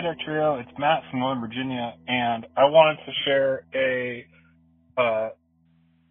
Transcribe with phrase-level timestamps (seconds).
[0.00, 0.60] Hi, Trio.
[0.60, 4.24] It's Matt from Northern Virginia, and I wanted to share a
[4.96, 5.30] uh,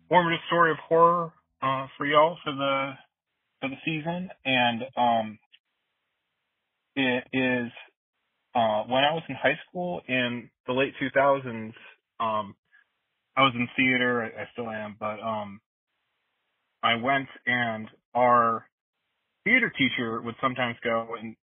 [0.10, 2.92] formative story of horror uh, for y'all for the
[3.62, 4.30] for the season.
[4.44, 5.40] And um,
[6.98, 7.72] it is
[8.54, 11.72] uh, when I was in high school in the late 2000s.
[12.20, 12.56] Um,
[13.38, 14.22] I was in theater.
[14.22, 15.62] I, I still am, but um,
[16.84, 18.68] I went and our
[19.46, 21.38] theater teacher would sometimes go and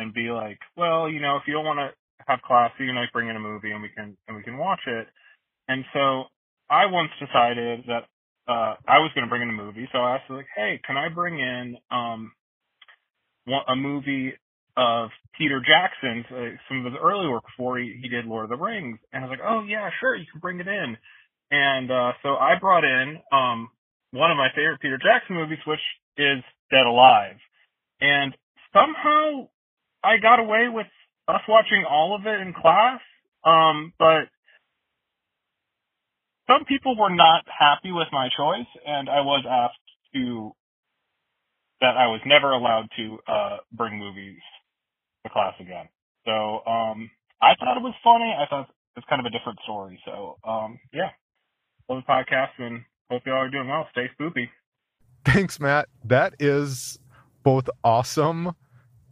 [0.00, 1.90] and be like, well, you know, if you don't want to
[2.26, 4.58] have class, you can like bring in a movie and we can and we can
[4.58, 5.06] watch it.
[5.68, 6.24] And so
[6.68, 8.04] I once decided that
[8.48, 10.96] uh I was going to bring in a movie, so I asked like, hey, can
[10.96, 12.32] I bring in um
[13.68, 14.32] a movie
[14.76, 18.50] of Peter Jackson's uh, some of his early work before he, he did Lord of
[18.50, 18.98] the Rings?
[19.12, 20.96] And I was like, oh yeah, sure, you can bring it in.
[21.50, 23.70] And uh so I brought in um
[24.12, 25.80] one of my favorite Peter Jackson movies, which
[26.16, 27.36] is Dead Alive.
[28.00, 28.34] And
[28.72, 29.48] somehow
[30.02, 30.86] I got away with
[31.28, 33.00] us watching all of it in class.
[33.44, 34.28] Um, but
[36.48, 39.78] some people were not happy with my choice, and I was asked
[40.14, 40.52] to
[41.80, 44.40] that I was never allowed to uh, bring movies
[45.24, 45.88] to class again.
[46.26, 46.32] So
[46.66, 48.34] um, I thought it was funny.
[48.36, 50.00] I thought it was kind of a different story.
[50.04, 51.10] So um, yeah,
[51.88, 53.88] love the podcast and hope y'all are doing well.
[53.92, 54.48] Stay spoopy.
[55.24, 55.88] Thanks, Matt.
[56.04, 56.98] That is
[57.42, 58.54] both awesome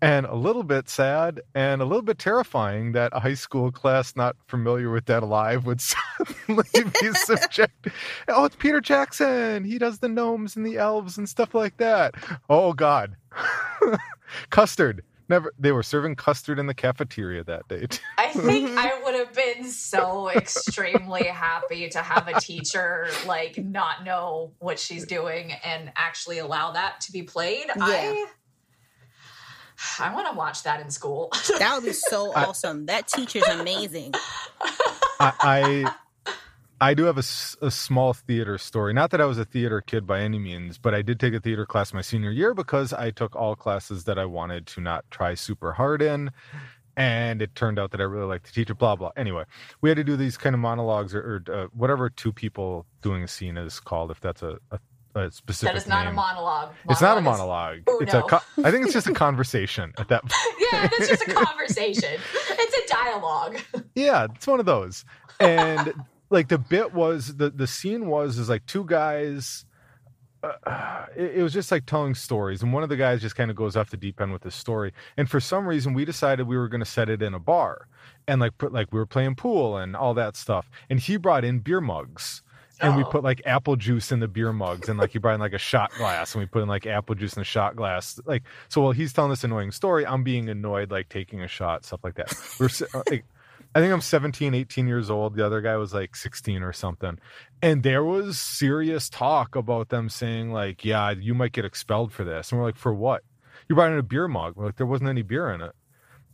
[0.00, 4.14] and a little bit sad and a little bit terrifying that a high school class
[4.16, 5.80] not familiar with Dead Alive would
[6.18, 6.68] suddenly
[7.00, 7.88] be subject.
[8.28, 9.64] Oh, it's Peter Jackson.
[9.64, 12.14] He does the gnomes and the elves and stuff like that.
[12.48, 13.16] Oh God,
[14.50, 15.02] custard.
[15.30, 15.52] Never.
[15.58, 17.86] They were serving custard in the cafeteria that day.
[18.16, 24.04] I think I would have been so extremely happy to have a teacher like not
[24.04, 27.66] know what she's doing and actually allow that to be played.
[27.66, 27.84] Yeah.
[27.84, 28.26] I
[29.98, 31.30] I want to watch that in school.
[31.58, 32.86] that would be so awesome.
[32.86, 34.14] That teacher's amazing.
[35.20, 35.94] I, I
[36.80, 37.24] I do have a,
[37.60, 38.92] a, small theater story.
[38.92, 41.40] Not that I was a theater kid by any means, but I did take a
[41.40, 45.04] theater class my senior year because I took all classes that I wanted to not
[45.10, 46.30] try super hard in.
[46.96, 49.10] And it turned out that I really liked to teach it, blah, blah.
[49.16, 49.44] Anyway,
[49.80, 53.24] we had to do these kind of monologues or, or uh, whatever two people doing
[53.24, 54.78] a scene is called, if that's a, a
[55.14, 55.72] a specific.
[55.74, 56.12] That is not name.
[56.12, 56.68] a monologue.
[56.68, 56.74] monologue.
[56.90, 57.78] It's not a monologue.
[58.00, 58.22] It's a.
[58.22, 60.22] Co- I think it's just a conversation at that.
[60.22, 60.32] point.
[60.72, 62.20] yeah, it's just a conversation.
[62.50, 63.58] it's a dialogue.
[63.94, 65.04] Yeah, it's one of those.
[65.40, 65.92] And
[66.30, 69.64] like the bit was the the scene was is like two guys.
[70.40, 73.50] Uh, it, it was just like telling stories, and one of the guys just kind
[73.50, 74.92] of goes off the deep end with the story.
[75.16, 77.88] And for some reason, we decided we were going to set it in a bar,
[78.28, 80.70] and like put like we were playing pool and all that stuff.
[80.88, 82.42] And he brought in beer mugs
[82.80, 83.06] and we oh.
[83.06, 85.58] put like apple juice in the beer mugs and like he brought in like a
[85.58, 88.80] shot glass and we put in like apple juice in a shot glass like so
[88.80, 92.14] while he's telling this annoying story i'm being annoyed like taking a shot stuff like
[92.14, 92.32] that.
[92.60, 93.24] We're uh, like
[93.74, 95.34] i think i'm 17 18 years old.
[95.34, 97.18] The other guy was like 16 or something.
[97.62, 102.24] And there was serious talk about them saying like yeah you might get expelled for
[102.24, 102.50] this.
[102.50, 103.22] And we're like for what?
[103.68, 104.54] You brought in a beer mug.
[104.56, 105.72] We're like there wasn't any beer in it.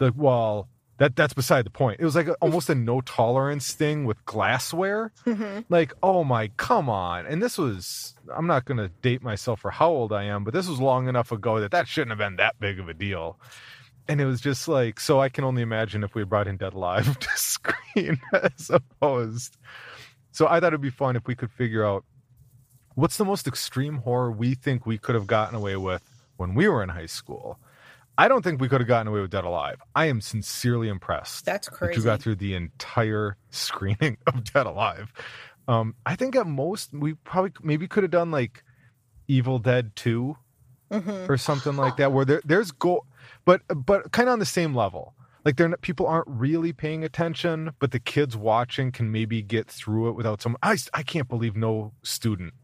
[0.00, 0.68] Like well
[0.98, 2.00] that that's beside the point.
[2.00, 5.12] It was like a, almost a no tolerance thing with glassware.
[5.26, 5.60] Mm-hmm.
[5.68, 7.26] Like, oh my, come on!
[7.26, 10.54] And this was I'm not going to date myself for how old I am, but
[10.54, 13.38] this was long enough ago that that shouldn't have been that big of a deal.
[14.06, 16.74] And it was just like, so I can only imagine if we brought in Dead
[16.74, 19.56] Alive to screen as opposed.
[20.30, 22.04] So I thought it'd be fun if we could figure out
[22.94, 26.02] what's the most extreme horror we think we could have gotten away with
[26.36, 27.58] when we were in high school
[28.16, 29.80] I don't think we could have gotten away with Dead Alive.
[29.94, 31.44] I am sincerely impressed.
[31.44, 31.94] That's crazy.
[31.94, 35.12] That you got through the entire screening of Dead Alive.
[35.66, 38.62] Um, I think at most we probably maybe could have done like
[39.26, 40.36] Evil Dead 2
[40.92, 41.30] mm-hmm.
[41.30, 43.04] or something like that, where there, there's go,
[43.44, 45.14] but but kind of on the same level.
[45.44, 49.66] Like they're not, people aren't really paying attention, but the kids watching can maybe get
[49.68, 50.56] through it without some.
[50.62, 52.54] I I can't believe no student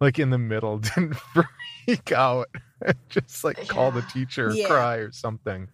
[0.00, 1.14] like in the middle didn't
[1.86, 2.48] freak out
[3.08, 4.66] just like call the teacher yeah.
[4.66, 5.68] cry or something.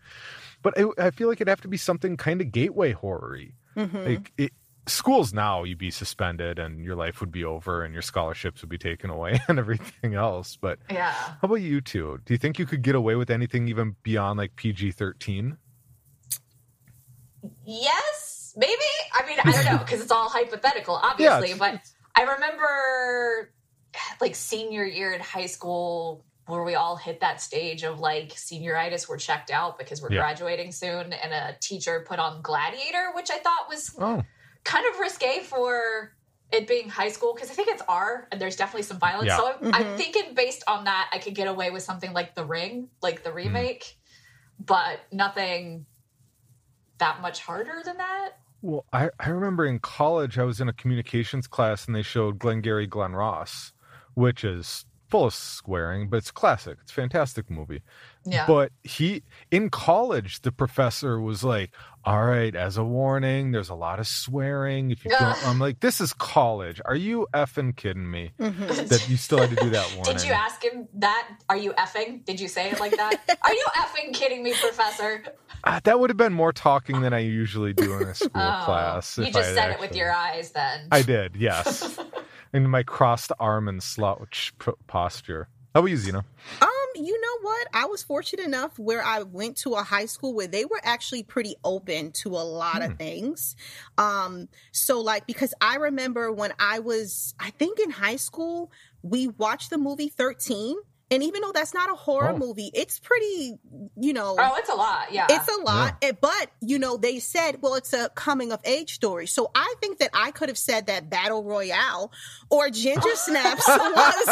[0.62, 3.38] But I, I, feel like it'd have to be something kind of gateway horror
[3.76, 4.04] mm-hmm.
[4.04, 4.52] like it,
[4.86, 8.68] schools now you'd be suspended and your life would be over and your scholarships would
[8.68, 11.12] be taken away and everything else but yeah.
[11.12, 12.20] how about you two?
[12.24, 15.56] Do you think you could get away with anything even beyond like pg-13
[17.66, 18.72] yes maybe.
[19.12, 21.80] I mean i don't know because it's all hypothetical obviously yeah, but
[22.14, 23.52] i remember
[24.20, 29.08] like senior year in high school where we all hit that stage of like senioritis
[29.08, 30.20] we're checked out because we're yeah.
[30.20, 34.22] graduating soon and a teacher put on gladiator which i thought was oh.
[34.64, 36.12] kind of risque for
[36.52, 39.36] it being high school because i think it's r and there's definitely some violence yeah.
[39.36, 39.74] so I'm, mm-hmm.
[39.74, 43.22] I'm, thinking based on that i could get away with something like the ring like
[43.22, 43.38] the mm-hmm.
[43.38, 43.96] remake
[44.60, 44.66] mm.
[44.66, 45.86] but nothing
[46.98, 48.30] that much harder than that?
[48.62, 52.38] Well, I, I remember in college I was in a communications class and they showed
[52.38, 53.72] Glengarry Glen Ross,
[54.14, 56.76] which is full of swearing, but it's classic.
[56.82, 57.82] It's a fantastic movie.
[58.24, 58.46] Yeah.
[58.48, 59.22] But he
[59.52, 61.70] in college, the professor was like,
[62.04, 64.90] "All right, as a warning, there's a lot of swearing.
[64.90, 66.80] If you don't, I'm like, this is college.
[66.84, 68.32] Are you effing kidding me?
[68.40, 68.88] Mhm.
[68.88, 70.16] That you still had to do that warning?
[70.16, 71.28] Did you ask him that?
[71.48, 72.24] Are you effing?
[72.24, 73.14] Did you say it like that?
[73.44, 75.22] Are you effing kidding me, professor?
[75.62, 78.62] Ah, that would have been more talking than I usually do in a school Oh,
[78.64, 79.16] class.
[79.16, 80.88] you just I had said it with your eyes then.
[80.90, 81.98] I did, yes.
[82.54, 85.48] in my crossed arm and slouch p- posture.
[85.74, 86.24] How about you, Zena?
[86.62, 87.66] Um, you know what?
[87.74, 91.24] I was fortunate enough where I went to a high school where they were actually
[91.24, 92.92] pretty open to a lot Hmm.
[92.92, 93.56] of things.
[93.98, 98.70] Um, so like because I remember when I was I think in high school,
[99.02, 100.76] we watched the movie 13.
[101.10, 102.38] And even though that's not a horror Oh.
[102.38, 103.58] movie, it's pretty,
[103.96, 105.12] you know, oh, it's a lot.
[105.12, 105.26] Yeah.
[105.28, 105.96] it's a lot.
[106.02, 109.26] eh, But, you know, they said, well, it's a coming of age story.
[109.26, 112.10] So I think that I could have said that Battle Royale
[112.50, 113.76] or Ginger Snaps was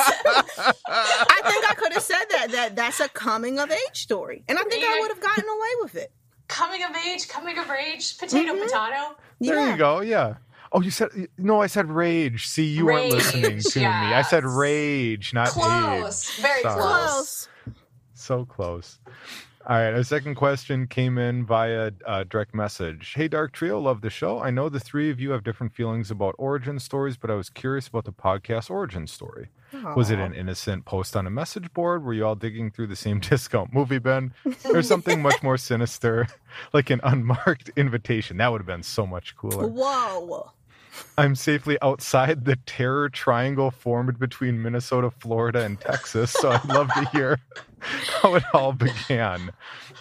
[0.89, 4.59] I think I could have said that that that's a coming of age story, and
[4.59, 6.13] I think I would have gotten away with it.
[6.49, 8.63] coming of age, coming of age, potato, Mhm.
[8.65, 9.17] potato.
[9.41, 9.71] There yeah.
[9.73, 10.01] you go.
[10.01, 10.35] Yeah.
[10.73, 11.61] Oh, you said no.
[11.61, 12.47] I said rage.
[12.49, 13.85] See, you weren't listening to me.
[13.87, 15.55] I said rage, not age.
[15.55, 16.31] Close.
[16.41, 16.81] Very Sorry.
[16.81, 17.49] close.
[18.15, 18.99] So close.
[19.67, 19.93] All right.
[19.95, 23.13] Our second question came in via uh, direct message.
[23.15, 24.41] Hey, Dark Trio, love the show.
[24.41, 27.49] I know the three of you have different feelings about origin stories, but I was
[27.49, 29.49] curious about the podcast origin story.
[29.97, 32.05] Was it an innocent post on a message board?
[32.05, 34.33] Were you all digging through the same discount movie bin?
[34.73, 36.27] Or something much more sinister,
[36.73, 38.37] like an unmarked invitation?
[38.39, 39.69] That would have been so much cooler.
[39.69, 40.51] Whoa.
[41.17, 46.31] I'm safely outside the terror triangle formed between Minnesota, Florida, and Texas.
[46.33, 47.39] So I'd love to hear
[47.81, 49.53] how it all began.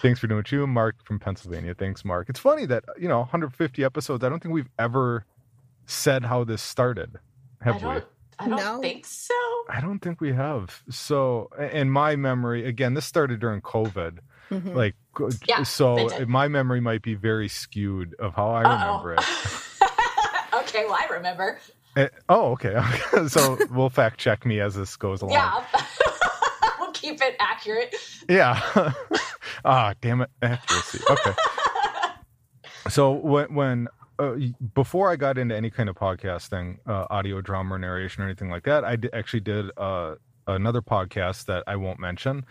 [0.02, 1.74] Thanks for doing what you, Mark from Pennsylvania.
[1.74, 2.28] Thanks, Mark.
[2.28, 5.24] It's funny that, you know, 150 episodes, I don't think we've ever
[5.86, 7.16] said how this started.
[7.60, 7.80] I Have we?
[7.82, 8.04] don't.
[8.38, 8.80] I don't No.
[8.80, 9.34] think so.
[9.68, 10.82] I don't think we have.
[10.90, 14.18] So, in my memory, again, this started during COVID.
[14.50, 14.74] Mhm.
[14.74, 14.94] Like,
[15.46, 18.86] Yeah, so my memory might be very skewed of how I Uh-oh.
[19.04, 19.20] remember it.
[20.74, 21.58] okay, well, I remember.
[21.96, 22.80] Eh, oh, okay.
[23.28, 25.34] so we'll fact check me as this goes along.
[25.34, 25.64] Yeah.
[26.80, 27.94] we'll keep it accurate.
[28.28, 28.60] Yeah.
[29.64, 30.30] ah, damn it.
[30.40, 31.00] Accuracy.
[31.10, 31.32] Okay.
[32.88, 33.88] So when when
[34.18, 34.34] uh,
[34.74, 38.50] before I got into any kind of podcasting, uh, audio drama or narration or anything
[38.50, 40.16] like that, I d- actually did uh,
[40.46, 42.44] another podcast that I won't mention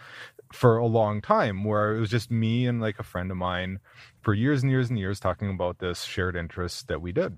[0.54, 3.80] for a long time, where it was just me and like a friend of mine
[4.22, 7.38] for years and years and years talking about this shared interest that we did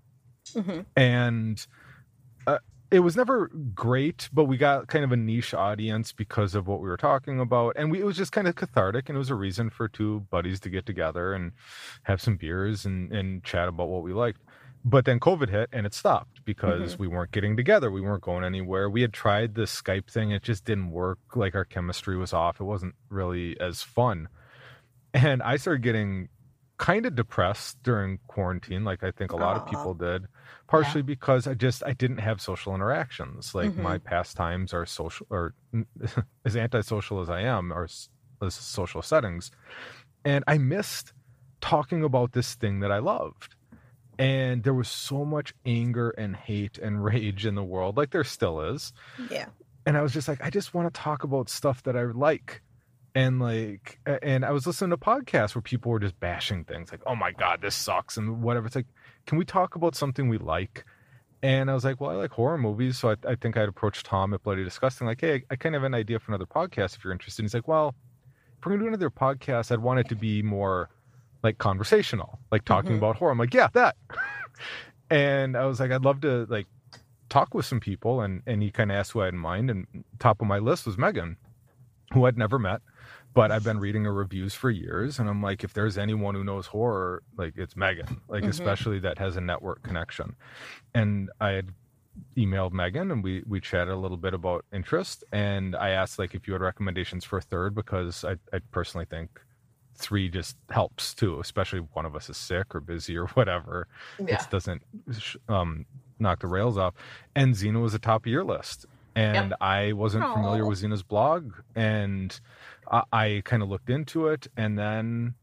[0.51, 0.85] Mhm.
[0.95, 1.65] and
[2.47, 2.59] uh,
[2.91, 6.79] it was never great but we got kind of a niche audience because of what
[6.81, 7.75] we were talking about.
[7.77, 10.21] And we, it was just kind of cathartic and it was a reason for two
[10.29, 11.53] buddies to get together and
[12.03, 14.41] have some beers and, and chat about what we liked.
[14.85, 17.89] But then covid hit and it stopped because we weren't getting together.
[17.89, 18.89] We weren't going anywhere.
[18.89, 20.31] We had tried the skype thing.
[20.31, 21.19] It just didn't work.
[21.35, 22.59] Like our chemistry was off.
[22.59, 24.27] It wasn't really as fun.
[25.13, 26.29] And i started getting
[26.77, 30.25] kind of depressed during quarantine like i think a lot of people did
[30.67, 33.77] partially because i just i didn't have social interactions like Mhm.
[33.77, 35.53] my pastimes are social or
[36.45, 37.83] as antisocial as i am are
[38.41, 39.51] as social settings
[40.25, 41.13] and i missed
[41.61, 43.55] talking about this thing that i loved
[44.19, 48.23] and there was so much anger and hate and rage in the world like there
[48.23, 48.93] still is
[49.29, 49.47] Yeah.
[49.85, 52.61] and I was just like, I just want to talk about stuff that I like.
[53.15, 57.01] And like, and I was listening to podcasts where people were just bashing things like,
[57.05, 58.65] oh my God, this sucks and whatever.
[58.65, 58.87] It's like,
[59.27, 60.83] can we talk about something we like?
[61.43, 62.97] And I was like, well, I like horror movies.
[62.97, 65.75] So I, I think I'd approach Tom at Bloody Disgusting, like, hey, I, I kind
[65.75, 67.43] of have an idea for another podcast if you're interested.
[67.43, 67.93] he's like, well,
[68.57, 70.89] if we're going to do another podcast, I'd want it to be more
[71.43, 72.97] like conversational, like talking Mhm.
[72.97, 73.31] about horror.
[73.31, 73.95] I'm like, yeah, that.
[75.09, 76.67] and I was like, I'd love to like
[77.29, 79.69] talk with some people and and he kind of asked who I had in mind
[79.71, 79.87] and
[80.19, 81.35] top of my list was Meagan
[82.13, 82.81] who I'd never met
[83.33, 86.43] but I've been reading her reviews for years and I'm like if there's anyone who
[86.43, 88.49] knows horror like it's Meagan like Mhm.
[88.49, 90.35] especially that has a network connection
[90.93, 91.69] and I had
[92.37, 96.35] emailed Meagan and we we chatted a little bit about interest and I asked like
[96.35, 99.41] if you had recommendations for a third because I I personally think
[99.95, 103.87] three just helps too especially if one of us is sick or busy or whatever
[104.19, 104.41] Yeah.
[104.43, 104.83] it doesn't
[105.49, 105.85] um,
[106.19, 106.93] knock the rails off.
[107.35, 108.85] And Zena was the top of your list.
[109.15, 111.51] And I wasn't familiar with Zena's blog.
[111.75, 112.39] And
[112.91, 114.47] I, I kind of looked into it.
[114.57, 115.35] And then,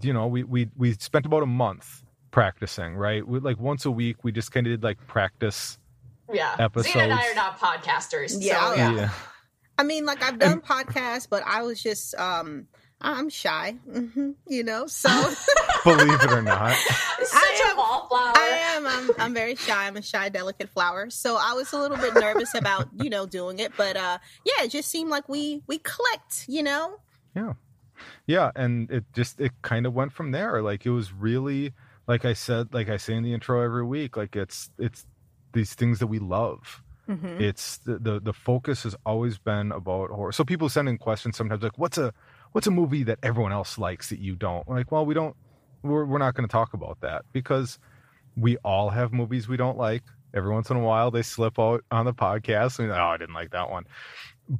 [0.00, 3.26] you know, we, we, we spent about a month practicing, right?
[3.26, 5.78] We, like once a week, we just kind of did like practice.
[6.32, 6.56] Yeah.
[6.58, 6.92] Episodes.
[6.92, 8.36] Zena and I are not podcasters.
[8.38, 8.94] Yeah, So, yeah.
[8.94, 9.10] yeah.
[9.78, 12.66] I mean, like I've done podcasts, but I was just um
[13.02, 14.86] I'm shy, mm-hmm, you know.
[14.86, 15.08] So
[15.84, 18.32] believe it or not, such I am, a wallflower.
[18.36, 18.86] I am.
[18.86, 19.86] I'm, I'm very shy.
[19.86, 21.10] I'm a shy, delicate flower.
[21.10, 24.64] So I was a little bit nervous about you know doing it, but uh, yeah,
[24.64, 27.00] it just seemed like we we clicked, you know.
[27.34, 27.54] Yeah,
[28.26, 30.62] yeah, and it just it kind of went from there.
[30.62, 31.72] Like it was really
[32.06, 35.06] like I said, like I say in the intro every week, like it's it's
[35.52, 36.82] these things that we love.
[37.08, 37.40] Mm-hmm.
[37.40, 40.32] It's the, the the focus has always been about horror.
[40.32, 42.12] So people send in questions sometimes like, "What's a
[42.52, 44.68] what's a movie that everyone else likes that you don't?
[44.68, 45.36] Like well we don't
[45.82, 47.78] we're, we're not going to talk about that because
[48.36, 50.02] we all have movies we don't like.
[50.34, 53.34] Every once in a while they slip out on the podcast and oh i didn't
[53.34, 53.84] like that one.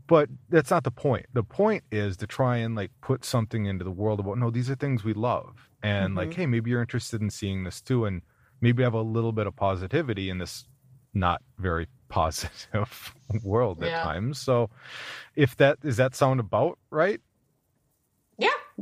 [0.06, 1.26] But that's not the point.
[1.32, 4.68] The point is to try and like put something into the world about no these
[4.68, 5.70] are things we love.
[5.82, 6.18] And mm-hmm.
[6.18, 8.20] like hey maybe you're interested in seeing this too and
[8.60, 10.66] maybe have a little bit of positivity in this
[11.14, 14.00] not very positive world yeah.
[14.00, 14.38] at times.
[14.38, 14.68] So
[15.36, 17.20] if that is that sound about right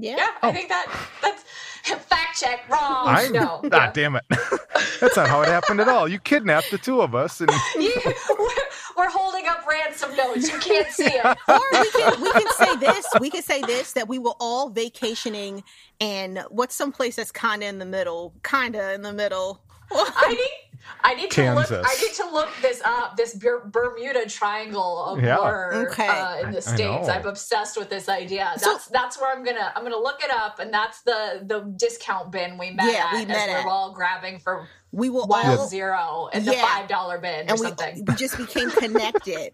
[0.00, 0.11] yeah.
[0.11, 0.16] Yeah.
[0.16, 0.28] Yeah.
[0.42, 0.52] I oh.
[0.52, 0.87] think that
[1.23, 1.45] that's
[2.09, 3.07] fact check wrong.
[3.07, 3.61] I no.
[3.64, 3.92] Ah, yeah.
[3.92, 4.25] damn it.
[5.00, 6.09] that's not how it happened at all.
[6.09, 8.54] You kidnapped the two of us and you, we're,
[8.97, 10.50] we're, holding up ransom notes.
[10.50, 11.25] You can't see it.
[11.25, 13.07] or we can we can say this.
[13.21, 15.64] We can say this that we were all vacationing
[16.00, 19.62] and what's some place that's kinda in the middle, kinda in the middle.
[19.93, 20.71] I need
[21.03, 21.69] I need Kansas.
[21.69, 21.87] to look.
[21.87, 23.17] I need to look this up.
[23.17, 25.37] This Bermuda Triangle of yeah.
[25.37, 26.07] horror okay.
[26.07, 27.09] uh, in the states.
[27.09, 28.53] I'm obsessed with this idea.
[28.57, 31.61] That's so, that's where I'm gonna I'm gonna look it up, and that's the the
[31.77, 33.15] discount bin we met yeah, at.
[33.15, 36.53] We met as we're all grabbing for we will Wild all, Zero in yeah.
[36.53, 38.05] the five dollar bin and or we, something.
[38.07, 39.53] We just became connected.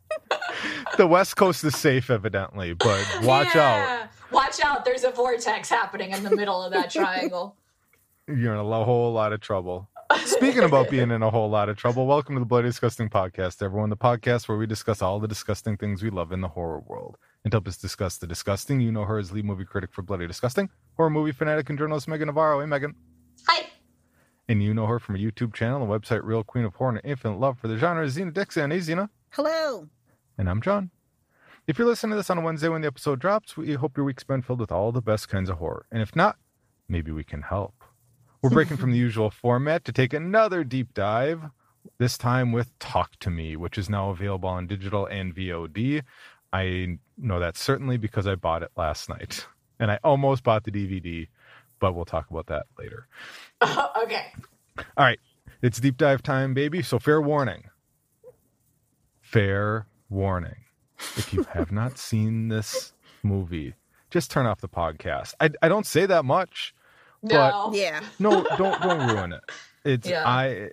[0.96, 4.02] the West Coast is safe, evidently, but watch yeah.
[4.02, 4.32] out.
[4.32, 4.84] Watch out!
[4.84, 7.56] There's a vortex happening in the middle of that triangle.
[8.28, 9.88] You're in a whole lot of trouble.
[10.24, 13.62] Speaking about being in a whole lot of trouble, welcome to the Bloody Disgusting Podcast,
[13.62, 13.88] everyone.
[13.88, 17.18] The podcast where we discuss all the disgusting things we love in the horror world.
[17.44, 20.02] And to help us discuss the disgusting, you know her as lead movie critic for
[20.02, 22.58] Bloody Disgusting, horror movie fanatic and journalist Meagan Navarro.
[22.58, 22.96] Hey, Meagan.
[23.46, 23.66] Hi.
[24.48, 27.00] And you know her from a YouTube channel, and website Real Queen of Horror, and
[27.04, 28.72] infinite love for the genre, Zena Dixon.
[28.72, 29.08] Hey, Zena.
[29.30, 29.88] Hello.
[30.36, 30.90] And I'm Jon.
[31.68, 34.04] If you're listening to this on a Wednesday when the episode drops, we hope your
[34.04, 35.86] week's been filled with all the best kinds of horror.
[35.92, 36.38] And if not,
[36.88, 37.85] maybe we can help.
[38.46, 41.50] We're breaking from the usual format to take another deep dive,
[41.98, 46.04] this time with Talk to Me, which is now available on digital and VOD.
[46.52, 49.46] I know that certainly because I bought it last night.
[49.78, 51.28] And I almost bought the DVD,
[51.80, 53.08] but we'll talk about that later.
[53.62, 54.32] okay.
[54.96, 55.20] All right.
[55.60, 56.80] It's deep dive time, baby.
[56.80, 57.64] So, fair warning.
[59.20, 60.64] Fair warning.
[61.18, 63.74] If you have not seen this movie,
[64.08, 65.34] just turn off the podcast.
[65.40, 66.74] I, I don't say that much.
[67.26, 67.68] No.
[67.70, 68.00] But yeah.
[68.18, 69.42] No, don't don't ruin it.
[69.84, 70.26] It's yeah.
[70.26, 70.70] I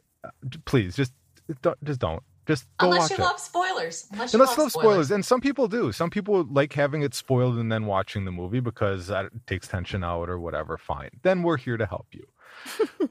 [0.66, 1.14] please just
[1.62, 2.24] don't just don't.
[2.46, 3.28] Just go Unless watch you it.
[3.28, 4.08] love spoilers.
[4.12, 4.74] Unless you Unless love, spoilers.
[4.74, 5.12] spoilers.
[5.12, 5.94] And some people do.
[5.94, 10.04] Some people like having it spoiled and then watching the movie because that takes tension
[10.04, 10.78] out or whatever.
[10.78, 11.12] Fine.
[11.22, 12.26] Then we're here to help you.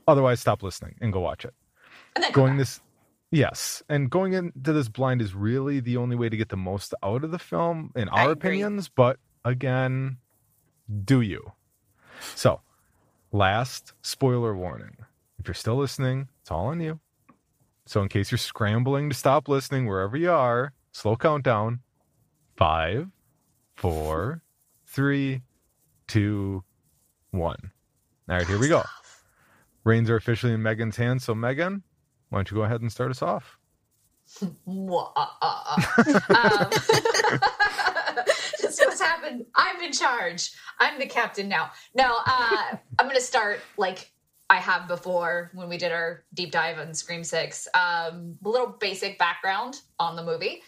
[0.07, 1.55] Otherwise, stop listening and go watch it.
[2.15, 2.81] And then going this
[3.33, 6.93] Yes, and going into this blind is really the only way to get the most
[7.03, 8.91] out of the film, in our opinions.
[8.91, 10.19] But again,
[11.07, 11.53] do you?
[12.35, 12.61] So,
[13.35, 14.95] Last spoiler warning.
[15.39, 17.01] If you're still listening, it's all on you.
[17.87, 21.81] So, in case you're scrambling to stop listening wherever you are, slow countdown
[22.59, 23.09] five,
[23.75, 24.43] four,
[24.87, 25.41] three,
[26.07, 26.63] two,
[27.31, 27.73] one.
[28.29, 28.83] All right, here we go.
[29.85, 31.25] Reins are officially in Meagan's hands.
[31.25, 31.83] So, Meagan,
[32.29, 33.57] why don't you go ahead and start us off?
[34.69, 35.77] Ah, ah,
[36.31, 36.71] ah.
[37.33, 37.41] um,
[39.23, 39.47] what's happened.
[39.55, 40.53] I'm in charge.
[40.79, 41.71] I'm the captain now.
[41.95, 44.11] No, uh, I'm going to start like
[44.51, 47.69] I have before when we did our deep dive on Scream Six.
[47.75, 50.63] Um, a little basic background on the movie.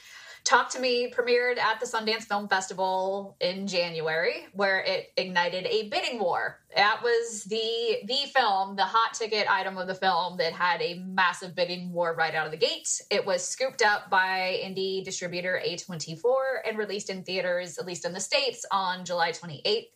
[0.44, 5.88] Talk to Me premiered at the Sundance Film Festival in January, where it ignited a
[5.88, 6.60] bidding war.
[6.76, 10.98] That was the the film, the hot ticket item of the film that had a
[10.98, 12.88] massive bidding war right out of the gate.
[13.10, 16.22] It was scooped up by indie distributor A24
[16.68, 19.86] and released in theaters, at least in the States, on July 28th.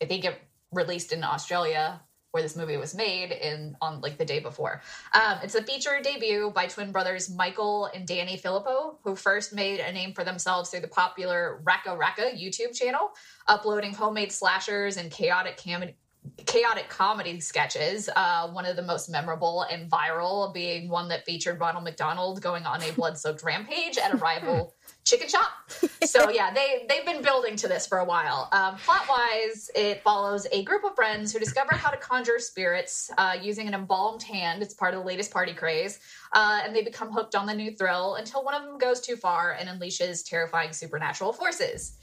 [0.00, 0.40] I think it
[0.72, 2.00] released in Australia
[2.32, 4.82] where this movie was made in on like the day before.
[5.14, 9.80] Um, it's a feature debut by twin brothers Michael and Danny Philippou, who first made
[9.80, 13.12] a name for themselves through the popular RackaRacka YouTube channel,
[13.46, 15.94] uploading homemade slashers and chaotic cam-
[16.44, 18.08] chaotic comedy sketches.
[18.14, 22.64] Uh, one of the most memorable and viral being one that featured Ronald McDonald going
[22.64, 24.74] on a blood-soaked rampage at a rival
[25.08, 25.48] chicken shop.
[26.04, 28.48] So yeah, they they've been building to this for a while.
[28.52, 33.10] Um, plot wise, it follows a group of friends who discover how to conjure spirits
[33.16, 34.62] uh, using an embalmed hand.
[34.62, 35.98] It's part of the latest party craze,
[36.32, 39.16] uh, and they become hooked on the new thrill until one of them goes too
[39.16, 41.96] far and unleashes terrifying supernatural forces.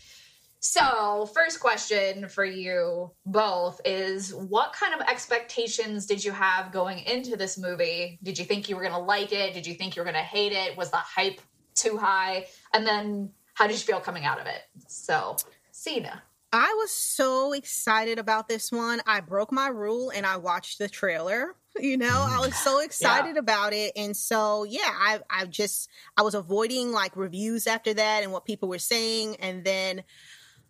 [0.68, 7.00] So, first question for you both is what kind of expectations did you have going
[7.00, 8.18] into this movie?
[8.24, 9.54] Did you think you were going to like it?
[9.54, 10.76] Did you think you were going to hate it?
[10.76, 11.40] Was the hype
[11.76, 12.48] too high?
[12.74, 14.62] And then how did you feel coming out of it?
[14.88, 15.38] So,
[15.74, 16.24] Zena.
[16.52, 19.02] I was so excited about this one.
[19.06, 21.56] I broke my rule and I watched the trailer.
[21.78, 23.40] You know, I was so excited yeah.
[23.40, 23.92] about it.
[23.98, 28.46] And so, yeah, I, I just, I was avoiding like reviews after that and what
[28.46, 29.36] people were saying.
[29.42, 30.06] And then,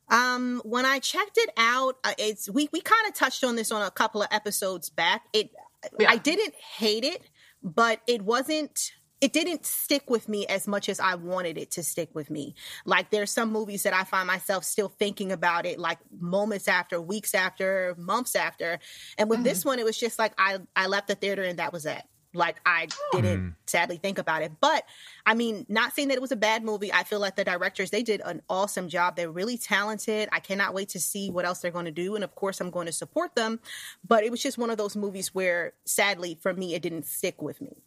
[0.10, 3.72] um, when I checked it out, uh, it's, we, we kind of touched on this
[3.72, 5.28] on a couple of episodes back.
[5.32, 5.52] It,
[6.00, 6.10] yeah.
[6.10, 7.22] I didn't hate it,
[7.62, 11.84] but it wasn't it didn't stick with me as much as I wanted it to
[11.84, 12.56] stick with me.
[12.86, 17.02] Like there's some movies that I find myself still thinking about it like moments after,
[17.02, 18.80] weeks after, months after.
[19.18, 19.46] And with mm-hmm.
[19.46, 22.02] this one it was just like I I left the theater and that was it.
[22.36, 23.56] Like I didn't mm.
[23.66, 24.52] sadly think about it.
[24.60, 24.84] But
[25.26, 26.92] I mean, not saying that it was a bad movie.
[26.92, 29.16] I feel like the directors, they did an awesome job.
[29.16, 30.30] They're really talented.
[30.32, 32.16] I cannot wait to see what else they're going to do.
[32.16, 33.60] And of course, I'm going to support them.
[34.06, 37.42] But it was just one of those movies where sadly for me, it didn't stick
[37.42, 37.82] with me.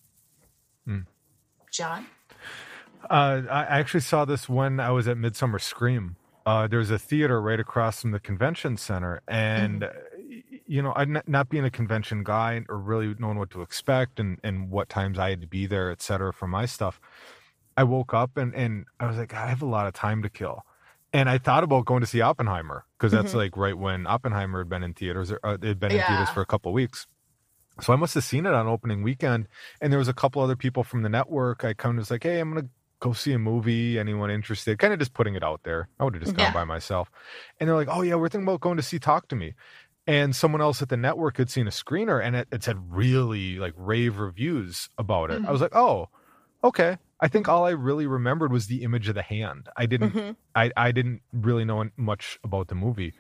[0.89, 1.05] Mm.
[1.73, 2.07] Jon?
[3.09, 6.17] Uh, I actually saw this when I was at Midsummer Scream.
[6.45, 10.57] Uh, there's a theater right across from the convention center, and mm-hmm.
[10.67, 14.39] you know, I not being a convention guy or really knowing what to expect and
[14.43, 17.01] and what times I had to be there, et cetera, for my stuff.
[17.77, 20.31] I woke up and and I was like, I have a lot of time to
[20.31, 20.65] kill,
[21.13, 23.39] and I thought about going to see Oppenheimer because that's mm-hmm.
[23.39, 25.31] like right when Oppenheimer had been in theaters.
[25.31, 26.01] Or, uh, it had been yeah.
[26.01, 27.07] in theaters for a couple weeks.
[27.81, 29.49] So I must have seen it on opening weekend,
[29.81, 31.65] and there was a couple other people from the network.
[31.65, 32.69] I kind of was like, "Hey, I'm gonna
[33.01, 33.99] go see a movie.
[33.99, 35.89] Anyone interested?" Kind of just putting it out there.
[35.99, 36.53] I would have just gone yeah.
[36.53, 37.11] by myself,
[37.59, 39.55] and they're like, "Oh yeah, we're thinking about going to see Talk to Me."
[40.07, 43.59] And someone else at the network had seen a screener, and it, it said really
[43.59, 45.39] like rave reviews about it.
[45.39, 45.49] Mm-hmm.
[45.49, 46.09] I was like, "Oh,
[46.65, 49.69] okay." I think all I really remembered was the image of the hand.
[49.77, 50.31] I didn't, mm-hmm.
[50.55, 53.13] I, I didn't really know much about the movie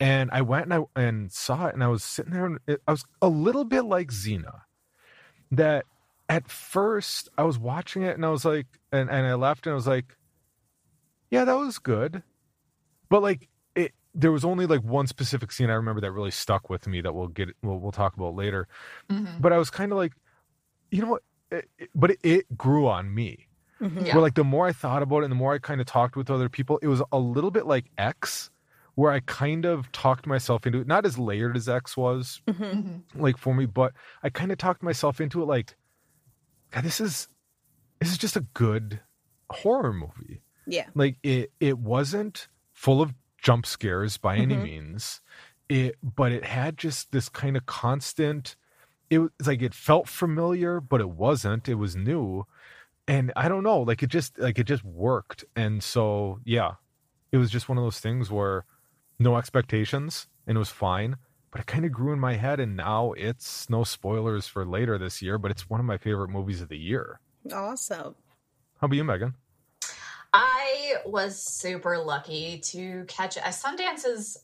[0.00, 2.82] and I went and I and saw it, and I was sitting there, and it,
[2.86, 4.62] I was a little bit like Zena.
[5.50, 5.84] That
[6.28, 9.72] at first I was watching it, and I was like, and and I left, and
[9.72, 10.16] I was like,
[11.30, 12.22] yeah, that was good,
[13.08, 16.68] but like it, there was only like one specific scene I remember that really stuck
[16.68, 18.68] with me that we'll get, we'll we'll talk about later.
[19.10, 19.40] Mm-hmm.
[19.40, 20.12] But I was kind of like,
[20.90, 21.22] you know what?
[21.50, 23.46] It, it, but it, it, grew on me.
[23.80, 24.06] Mm-hmm.
[24.06, 24.14] Yeah.
[24.14, 26.16] Where like the more I thought about it, and the more I kind of talked
[26.16, 28.50] with other people, it was a little bit like X
[28.96, 32.64] where I kind of talked myself into it, not as layered as X was, mm-hmm.
[32.64, 33.20] mm-hmm.
[33.20, 35.76] like for me, but I kind of talked myself into it like,
[36.72, 37.28] God, this is
[38.00, 39.00] this is just a good
[39.50, 40.42] horror movie.
[40.66, 40.86] Yeah.
[40.94, 44.64] Like it it wasn't full of jump scares by any mm-hmm.
[44.64, 45.20] means.
[45.68, 48.56] It but it had just this kind of constant
[49.10, 51.68] it was like it felt familiar, but it wasn't.
[51.68, 52.46] It was new.
[53.06, 55.44] And I don't know, like it just like it just worked.
[55.54, 56.72] And so yeah,
[57.30, 58.64] it was just one of those things where
[59.18, 61.16] no expectations and it was fine
[61.56, 64.98] but it kind of grew in my head and now it's no spoilers for later
[64.98, 67.20] this year but it's one of my favorite movies of the year.
[67.50, 68.14] Awesome.
[68.78, 69.34] How about you meagan?
[70.34, 74.36] I was super lucky to catch as sundance is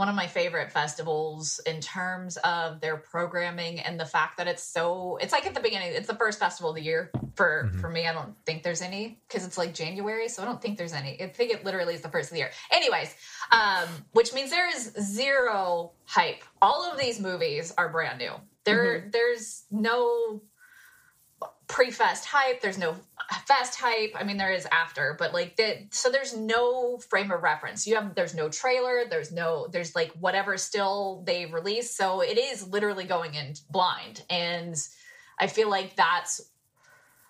[0.00, 4.62] one of my favorite festivals in terms of their programming and the fact that it's
[4.62, 7.80] so it's like at the beginning it's the first festival of the year for mm-hmm.
[7.80, 8.06] for me.
[8.06, 11.22] I don't think there's any because it's like january so i don't think there's any.
[11.22, 12.50] I think it literally is the first of the year.
[12.72, 13.14] Anyways
[13.52, 16.44] um which means there is zero hype.
[16.62, 18.32] All of these movies are brand new.
[18.64, 19.10] There mm-hmm.
[19.10, 20.40] there's no
[21.70, 22.96] pre-fest hype there's no
[23.46, 24.12] fest hype.
[24.16, 27.86] I mean there is after but like that so there's no frame of reference.
[27.86, 31.94] You have there's no trailer there's no there's like whatever still they release.
[31.94, 34.22] So it is literally going in blind.
[34.28, 34.74] And
[35.38, 36.40] i feel like that's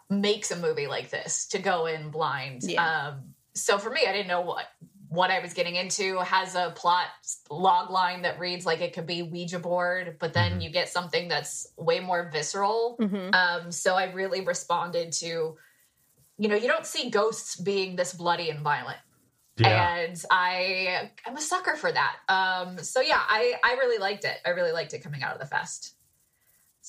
[0.09, 2.62] makes a movie like this to go in blind.
[2.62, 3.09] Yeah.
[3.09, 4.66] um so for me i didn't know what
[5.11, 7.07] what I was getting into has a plot
[7.51, 10.61] log line that reads like it could be Ouija board, but then mm-hmm.
[10.61, 12.96] you get something that's way more visceral.
[13.01, 13.35] Mm-hmm.
[13.35, 15.57] Um, so I really responded to,
[16.38, 18.99] you know, you don't see ghosts being this bloody and violent.
[19.57, 19.96] Yeah.
[19.96, 22.16] And I I'm a sucker for that.
[22.29, 24.37] Um, so yeah, I I really liked it.
[24.46, 25.96] I really liked it coming out of the fest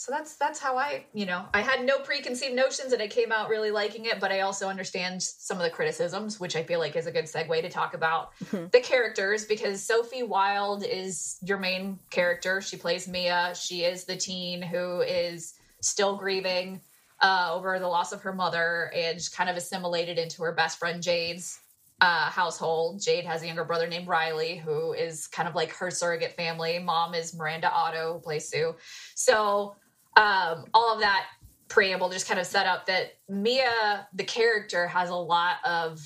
[0.02, 3.32] so that's that's how I, you know, I had no preconceived notions and I came
[3.32, 6.80] out really liking it, but I also understand some of the criticisms, which I feel
[6.80, 8.66] like is a good segue to talk about mm-hmm.
[8.72, 12.62] the characters because Sophie Wilde is your main character.
[12.62, 13.54] She plays Mia.
[13.54, 16.82] She is the teen who is still grieving
[17.22, 21.04] uh, over the loss of her mother and kind of assimilated into her best friend
[21.04, 21.60] Jade's
[22.02, 23.00] uh, household.
[23.00, 26.80] Jade has a younger brother named Riley, who is kind of like her surrogate family.
[26.80, 28.76] Mom is Miranda Otto, who plays Sue.
[29.14, 29.76] So
[30.18, 31.26] um, all of that
[31.68, 36.02] preamble just kind of set up that Mia, the character, has a lot of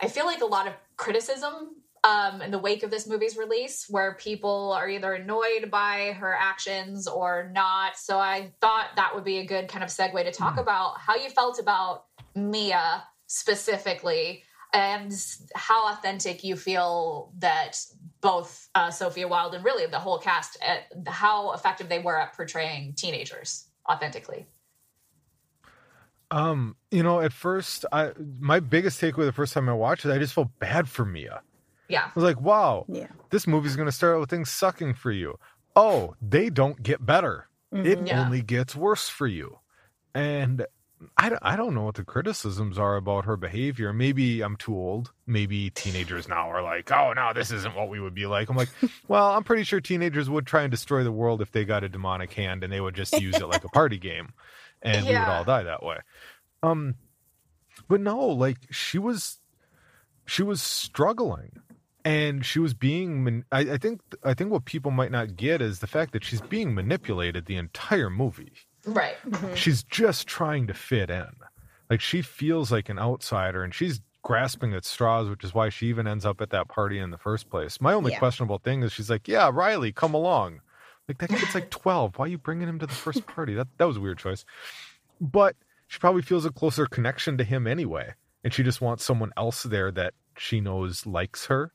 [0.00, 3.86] I feel like a lot of criticism um, in the wake of this movie's release,
[3.88, 7.96] where people are either annoyed by her actions or not.
[7.96, 10.60] So I thought that would be a good kind of segue to talk mm.
[10.60, 15.12] about how you felt about Mia specifically and
[15.54, 17.78] how authentic you feel that
[18.20, 22.18] both uh, Sophia Wilde and really the whole cast, at uh, how effective they were
[22.18, 24.46] at portraying teenagers authentically.
[26.30, 30.12] Um, you know, at first, I my biggest takeaway the first time I watched it,
[30.12, 31.42] I just felt bad for Mia.
[31.88, 34.94] Yeah, I was like, wow, yeah, this movie's going to start out with things sucking
[34.94, 35.38] for you.
[35.76, 37.86] Oh, they don't get better; mm-hmm.
[37.86, 38.24] it yeah.
[38.24, 39.60] only gets worse for you.
[40.14, 40.66] And
[41.16, 43.92] I don't, I don't know what the criticisms are about her behavior.
[43.92, 45.12] Maybe I'm too old.
[45.26, 48.48] Maybe teenagers now are like, oh, no, this isn't what we would be like.
[48.48, 48.70] I'm like,
[49.08, 51.88] well, I'm pretty sure teenagers would try and destroy the world if they got a
[51.88, 54.32] demonic hand and they would just use it like a party game
[54.80, 55.10] and yeah.
[55.10, 55.98] we would all die that way.
[56.62, 56.94] Um,
[57.88, 59.38] but no, like she was,
[60.24, 61.60] she was struggling
[62.06, 65.80] and she was being, I, I think, I think what people might not get is
[65.80, 69.16] the fact that she's being manipulated the entire movie Right.
[69.26, 69.54] Mm-hmm.
[69.54, 71.28] She's just trying to fit in.
[71.90, 75.86] Like she feels like an outsider and she's grasping at straws, which is why she
[75.86, 77.80] even ends up at that party in the first place.
[77.80, 78.18] My only yeah.
[78.18, 80.60] questionable thing is she's like, Yeah, Riley, come along.
[81.08, 82.18] Like that kid's like 12.
[82.18, 83.54] Why are you bringing him to the first party?
[83.54, 84.44] That that was a weird choice.
[85.20, 85.56] But
[85.88, 88.14] she probably feels a closer connection to him anyway.
[88.42, 91.72] And she just wants someone else there that she knows likes her.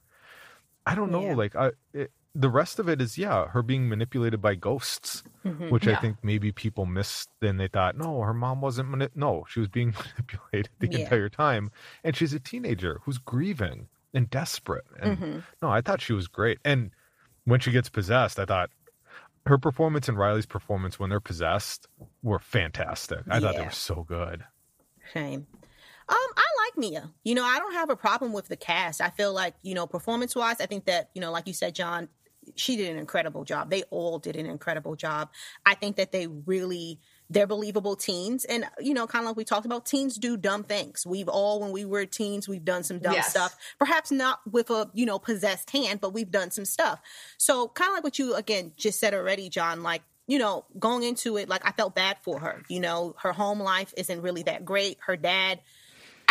[0.85, 1.21] I don't know.
[1.21, 1.35] Yeah.
[1.35, 5.69] Like I, it, the rest of it is yeah her being manipulated by ghosts mm-hmm,
[5.69, 5.97] which yeah.
[5.97, 9.59] i think maybe people missed then they thought no her mom wasn't mani- no she
[9.59, 10.99] was being manipulated the yeah.
[10.99, 11.71] entire time
[12.03, 15.39] and she's a teenager who's grieving and desperate and mm-hmm.
[15.61, 16.91] no i thought she was great and
[17.45, 18.69] when she gets possessed i thought
[19.45, 21.87] her performance and riley's performance when they're possessed
[22.23, 23.39] were fantastic i yeah.
[23.39, 24.43] thought they were so good
[25.13, 25.47] shame
[26.09, 27.09] um, I like Mia.
[27.23, 28.99] You know, I don't have a problem with the cast.
[28.99, 31.73] I feel like, you know, performance wise, I think that, you know, like you said,
[31.73, 32.09] Jon,
[32.55, 33.69] she did an incredible job.
[33.69, 35.29] They all did an incredible job.
[35.65, 36.99] I think that they really
[37.31, 40.63] they're believable teens and you know kind of like we talked about teens do dumb
[40.63, 43.29] things we've all when we were teens we've done some dumb yes.
[43.29, 46.99] stuff perhaps not with a you know possessed hand but we've done some stuff
[47.37, 51.03] so kind of like what you again just said already jon like you know going
[51.03, 54.43] into it like i felt bad for her you know her home life isn't really
[54.43, 55.61] that great her dad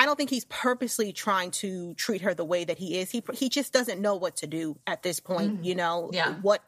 [0.00, 3.10] I don't think he's purposely trying to treat her the way that he is.
[3.10, 5.56] He he just doesn't know what to do at this point.
[5.56, 5.64] Mm-hmm.
[5.64, 6.36] You know, yeah.
[6.40, 6.62] what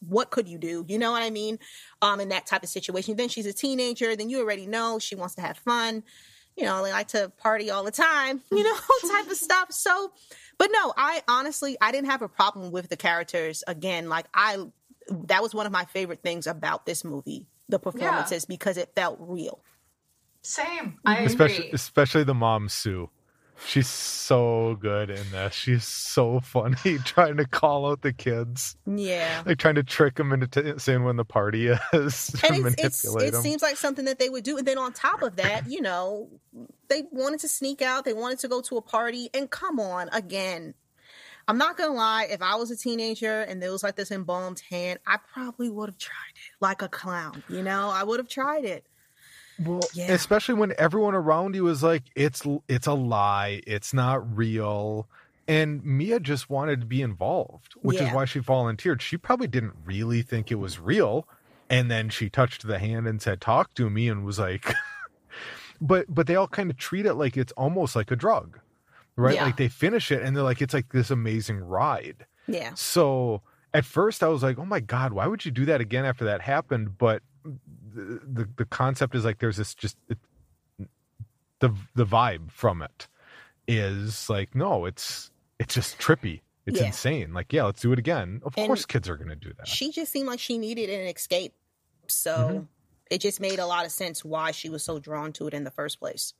[0.00, 0.84] what could you do?
[0.88, 1.60] You know what I mean?
[2.02, 3.14] Um, in that type of situation.
[3.14, 4.16] Then she's a teenager.
[4.16, 6.02] Then you already know she wants to have fun.
[6.56, 8.42] You know, they like to party all the time.
[8.50, 8.74] You know,
[9.12, 9.70] type of stuff.
[9.70, 10.10] So,
[10.58, 13.62] but no, I honestly I didn't have a problem with the characters.
[13.68, 14.58] Again, like I,
[15.08, 18.52] that was one of my favorite things about this movie, the performances, yeah.
[18.52, 19.60] because it felt real.
[20.42, 20.98] Same.
[21.04, 21.70] I especially agree.
[21.72, 23.10] especially the mom Sue.
[23.66, 25.52] She's so good in this.
[25.52, 28.76] She's so funny trying to call out the kids.
[28.86, 29.42] Yeah.
[29.44, 32.28] Like trying to trick them into t- saying when the party is.
[32.28, 33.42] To and it's, it's, it them.
[33.42, 34.56] seems like something that they would do.
[34.56, 36.30] And then on top of that, you know,
[36.88, 38.06] they wanted to sneak out.
[38.06, 39.28] They wanted to go to a party.
[39.34, 40.72] And come on, again,
[41.46, 44.62] I'm not gonna lie, if I was a teenager and there was like this embalmed
[44.70, 47.42] hand, I probably would have tried it like a clown.
[47.48, 48.86] You know, I would have tried it.
[49.62, 50.12] Well, yeah.
[50.12, 55.06] especially when everyone around you is like, it's it's a lie, it's not real.
[55.46, 58.08] And Mia just wanted to be involved, which yeah.
[58.08, 59.02] is why she volunteered.
[59.02, 61.26] She probably didn't really think it was real.
[61.68, 64.72] And then she touched the hand and said, Talk to me, and was like,
[65.80, 68.58] But but they all kind of treat it like it's almost like a drug.
[69.16, 69.34] Right?
[69.34, 69.46] Yeah.
[69.46, 72.26] Like they finish it and they're like, it's like this amazing ride.
[72.46, 72.72] Yeah.
[72.74, 73.42] So
[73.74, 76.24] at first I was like, oh my God, why would you do that again after
[76.24, 76.96] that happened?
[76.96, 77.22] But
[77.94, 80.18] the, the concept is like there's this just it,
[81.58, 83.08] the the vibe from it
[83.68, 86.40] is like no it's it's just trippy.
[86.66, 86.86] It's yeah.
[86.86, 87.32] insane.
[87.32, 88.40] Like yeah let's do it again.
[88.44, 89.68] Of and course kids are gonna do that.
[89.68, 91.54] she just seemed like she needed an escape.
[92.06, 92.64] So mm-hmm.
[93.10, 95.64] it just made a lot of sense why she was so drawn to it in
[95.64, 96.34] the first place.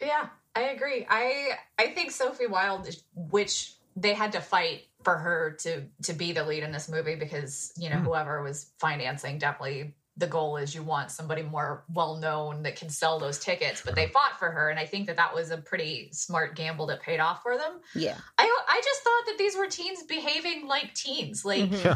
[0.00, 1.06] Yeah i agree.
[1.08, 6.32] I i think sophie wilde which they had to fight for her to to be
[6.32, 8.04] the lead in this movie because you know mm.
[8.04, 12.88] whoever was financing definitely the goal is you want somebody more well known that can
[12.88, 15.56] sell those tickets but they fought for her and i think that that was a
[15.56, 19.56] pretty smart gamble that paid off for them yeah i i just thought that these
[19.56, 21.86] were teens behaving like teens like mm-hmm.
[21.86, 21.94] yeah.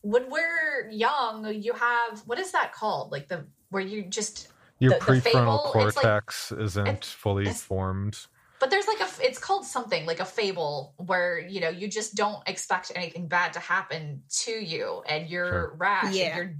[0.00, 4.90] when we're young you have what is that called like the where you just your
[4.90, 8.26] the, prefrontal the fable, cortex like, isn't fully formed
[8.58, 12.14] but there's like a it's called something like a fable where you know you just
[12.14, 15.74] don't expect anything bad to happen to you and you're sure.
[15.76, 16.26] rash yeah.
[16.26, 16.56] and you're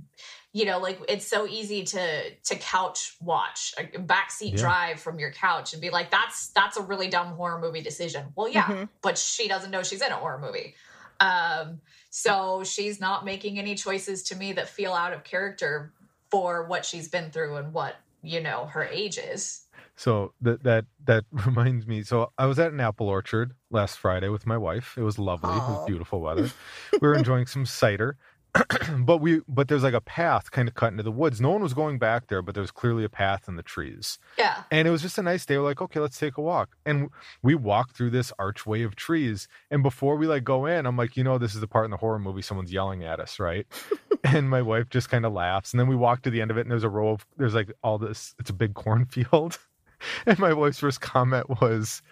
[0.57, 4.57] you know like it's so easy to to couch watch a backseat yeah.
[4.57, 8.25] drive from your couch and be like that's that's a really dumb horror movie decision
[8.35, 8.85] well yeah mm-hmm.
[9.03, 10.75] but she doesn't know she's in a horror movie
[11.21, 15.93] um so she's not making any choices to me that feel out of character
[16.31, 19.67] for what she's been through and what you know her age is
[19.97, 22.03] so that that that reminds me.
[22.03, 24.95] So I was at an apple orchard last Friday with my wife.
[24.97, 25.51] It was lovely.
[25.51, 25.57] Aww.
[25.57, 26.51] It was beautiful weather.
[26.93, 28.19] we were enjoying some cider,
[28.99, 31.41] but we but there's like a path kind of cut into the woods.
[31.41, 34.19] No one was going back there, but there was clearly a path in the trees.
[34.39, 34.63] Yeah.
[34.71, 35.57] And it was just a nice day.
[35.59, 36.77] We're like, okay, let's take a walk.
[36.85, 37.11] And
[37.43, 39.49] we walked through this archway of trees.
[39.71, 41.91] And before we like go in, I'm like, you know, this is the part in
[41.91, 43.67] the horror movie someone's yelling at us, right?
[44.25, 45.73] and my wife just kind of laughs.
[45.73, 47.55] And then we walk to the end of it, and there's a row of there's
[47.55, 48.35] like all this.
[48.39, 49.59] It's a big cornfield.
[50.27, 52.03] and my wife's first comment was,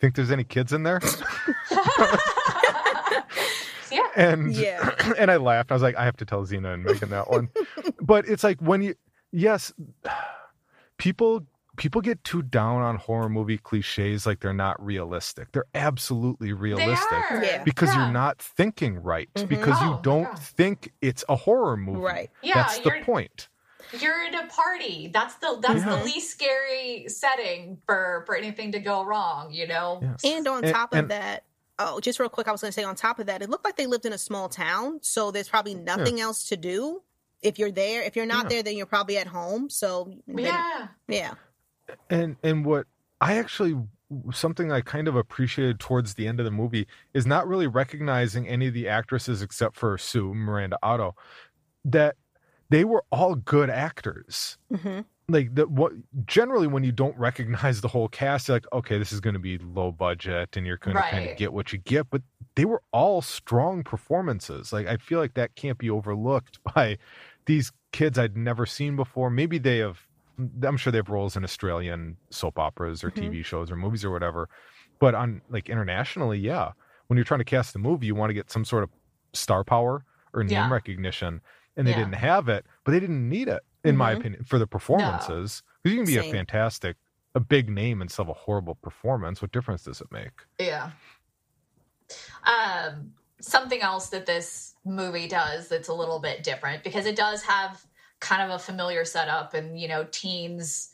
[0.00, 1.00] "Think there's any kids in there?"
[4.16, 4.30] yeah.
[4.30, 5.12] And yeah.
[5.18, 5.70] and I laughed.
[5.70, 7.50] I was like, I have to tell Zena and Meagan that one.
[8.00, 8.94] but it's like when you
[9.32, 9.72] yes,
[10.98, 11.46] people
[11.76, 15.52] people get too down on horror movie cliches like they're not realistic.
[15.52, 18.04] They're absolutely realistic they because yeah.
[18.04, 19.48] you're not thinking right mm-hmm.
[19.48, 20.34] because oh, you don't yeah.
[20.34, 22.00] think it's a horror movie.
[22.00, 22.30] Right.
[22.42, 23.48] Yeah, That's the point
[24.00, 25.10] you're in a party.
[25.12, 25.96] That's the that's yeah.
[25.96, 30.00] the least scary setting for for anything to go wrong, you know.
[30.02, 30.24] Yes.
[30.24, 31.44] And on top and, of and, that,
[31.78, 33.64] oh, just real quick, I was going to say on top of that, it looked
[33.64, 36.24] like they lived in a small town, so there's probably nothing yeah.
[36.24, 37.02] else to do.
[37.42, 38.48] If you're there, if you're not yeah.
[38.48, 39.68] there, then you're probably at home.
[39.68, 41.34] So yeah, yeah.
[42.08, 42.86] And and what
[43.20, 43.76] I actually
[44.32, 48.48] something I kind of appreciated towards the end of the movie is not really recognizing
[48.48, 51.14] any of the actresses except for Sue Miranda Otto.
[51.84, 52.16] That
[52.70, 54.56] they were all good actors.
[54.72, 55.00] Mm-hmm.
[55.28, 55.92] Like the what
[56.26, 59.40] generally when you don't recognize the whole cast, you're like, okay, this is going to
[59.40, 61.10] be low budget, and you're going right.
[61.10, 62.10] to kind of get what you get.
[62.10, 62.22] But
[62.56, 64.72] they were all strong performances.
[64.72, 66.98] Like I feel like that can't be overlooked by
[67.46, 69.30] these kids I'd never seen before.
[69.30, 69.98] Maybe they have.
[70.64, 73.32] I'm sure they have roles in Australian soap operas or mm-hmm.
[73.32, 74.48] TV shows or movies or whatever.
[74.98, 76.72] But on like internationally, yeah,
[77.06, 78.90] when you're trying to cast a movie, you want to get some sort of
[79.32, 80.70] star power or name yeah.
[80.70, 81.40] recognition
[81.76, 81.98] and they yeah.
[81.98, 83.98] didn't have it, but they didn't need it, in mm-hmm.
[83.98, 85.62] my opinion, for the performances.
[85.82, 85.90] Because no.
[85.90, 86.30] you can be Same.
[86.30, 86.96] a fantastic,
[87.34, 89.42] a big name and still have a horrible performance.
[89.42, 90.32] What difference does it make?
[90.58, 90.90] Yeah.
[92.44, 97.42] Um, something else that this movie does that's a little bit different because it does
[97.42, 97.84] have
[98.20, 100.90] kind of a familiar setup, and you know, teens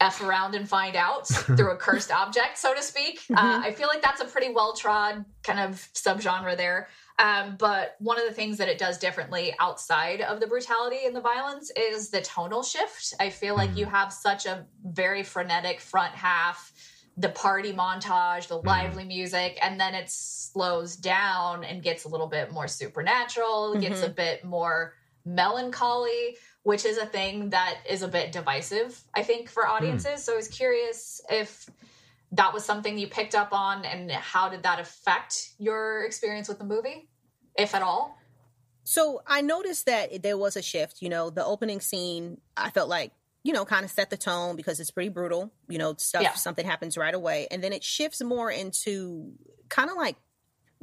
[0.00, 3.20] f around and find out through a cursed object, so to speak.
[3.30, 3.62] Uh, mm-hmm.
[3.62, 6.88] Uh, I feel like that's a pretty well trod kind of subgenre there.
[7.18, 11.14] Um, but one of the things that it does differently outside of the brutality and
[11.14, 13.14] the violence is the tonal shift.
[13.20, 13.90] I feel like you mm.
[13.90, 16.72] have such a very frenetic front half,
[17.16, 18.66] the party montage, the mm.
[18.66, 23.80] lively music, and then it slows down and gets a little bit more supernatural, mm-hmm.
[23.80, 29.22] gets a bit more melancholy, which is a thing that is a bit divisive, I
[29.22, 29.70] think, for mm.
[29.70, 30.20] audiences.
[30.20, 30.24] Mm.
[30.24, 31.70] So I was curious if
[32.36, 36.58] that was something you picked up on and how did that affect your experience with
[36.58, 37.08] the movie
[37.56, 38.16] if at all
[38.82, 42.88] so i noticed that there was a shift you know the opening scene i felt
[42.88, 43.12] like
[43.44, 46.32] you know kind of set the tone because it's pretty brutal you know stuff yeah.
[46.32, 49.32] something happens right away and then it shifts more into
[49.68, 50.16] kind of like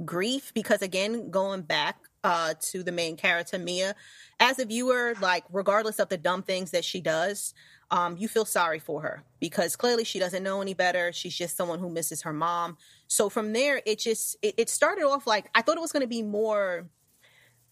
[0.06, 3.96] grief because again going back uh to the main character mia
[4.40, 7.54] as a viewer like regardless of the dumb things that she does
[7.92, 11.12] um, you feel sorry for her because clearly she doesn't know any better.
[11.12, 12.78] She's just someone who misses her mom.
[13.08, 16.02] So from there, it just it, it started off like I thought it was going
[16.02, 16.88] to be more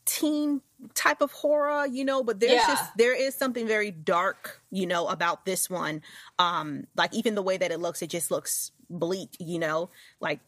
[0.05, 0.61] teen
[0.93, 2.67] type of horror, you know, but there's yeah.
[2.67, 6.01] just there is something very dark, you know, about this one.
[6.37, 10.41] Um, like even the way that it looks, it just looks bleak, you know, like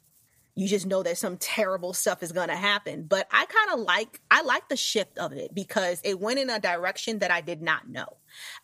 [0.55, 3.03] you just know that some terrible stuff is going to happen.
[3.03, 6.49] But I kind of like I like the shift of it because it went in
[6.49, 8.17] a direction that I did not know.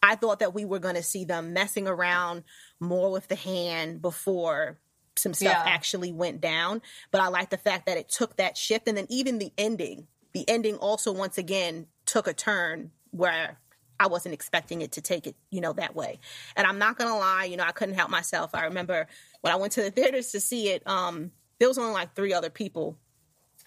[0.03, 2.43] I thought that we were going to see them messing around
[2.79, 4.79] more with the hand before
[5.15, 5.73] some stuff yeah.
[5.73, 9.07] actually went down, but I like the fact that it took that shift and then
[9.09, 10.07] even the ending.
[10.33, 13.57] The ending also once again took a turn where
[13.99, 16.19] I wasn't expecting it to take it, you know, that way.
[16.55, 18.51] And I'm not gonna lie, you know, I couldn't help myself.
[18.53, 19.07] I remember
[19.41, 22.33] when I went to the theaters to see it, um, there was only like three
[22.33, 22.97] other people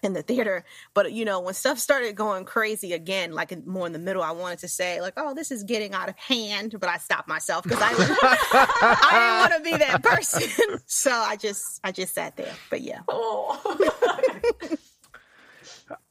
[0.02, 0.64] in the theater.
[0.94, 4.22] But you know, when stuff started going crazy again, like in, more in the middle,
[4.22, 7.28] I wanted to say like, "Oh, this is getting out of hand," but I stopped
[7.28, 10.80] myself because I I didn't want to be that person.
[10.86, 12.54] so I just I just sat there.
[12.68, 13.00] But yeah.
[13.08, 13.78] Oh.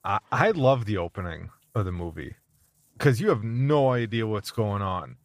[0.04, 2.36] I, I love the opening of the movie
[2.94, 5.16] because you have no idea what's going on.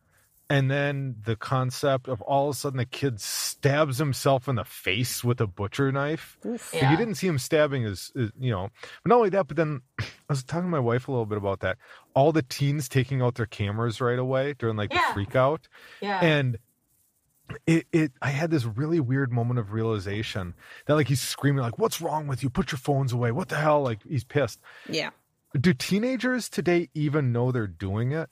[0.51, 4.65] And then the concept of all of a sudden the kid stabs himself in the
[4.65, 6.37] face with a butcher knife.
[6.73, 6.91] Yeah.
[6.91, 8.69] You didn't see him stabbing his, his, you know.
[9.03, 11.39] But not only that, but then I was talking to my wife a little bit
[11.39, 11.79] about that.
[12.15, 15.03] All the teens taking out their cameras right away during like Yeah.
[15.09, 15.67] the freak out,
[16.01, 16.21] Yeah.
[16.23, 16.59] and
[17.67, 20.55] it, it, I had this really weird moment of realization
[20.87, 22.49] that like he's screaming like, "What's wrong with you?
[22.51, 23.33] Put your phones away!
[23.33, 24.61] What the hell?" Like he's pissed.
[24.89, 25.11] Yeah.
[25.59, 28.31] Do teenagers today even know they're doing it?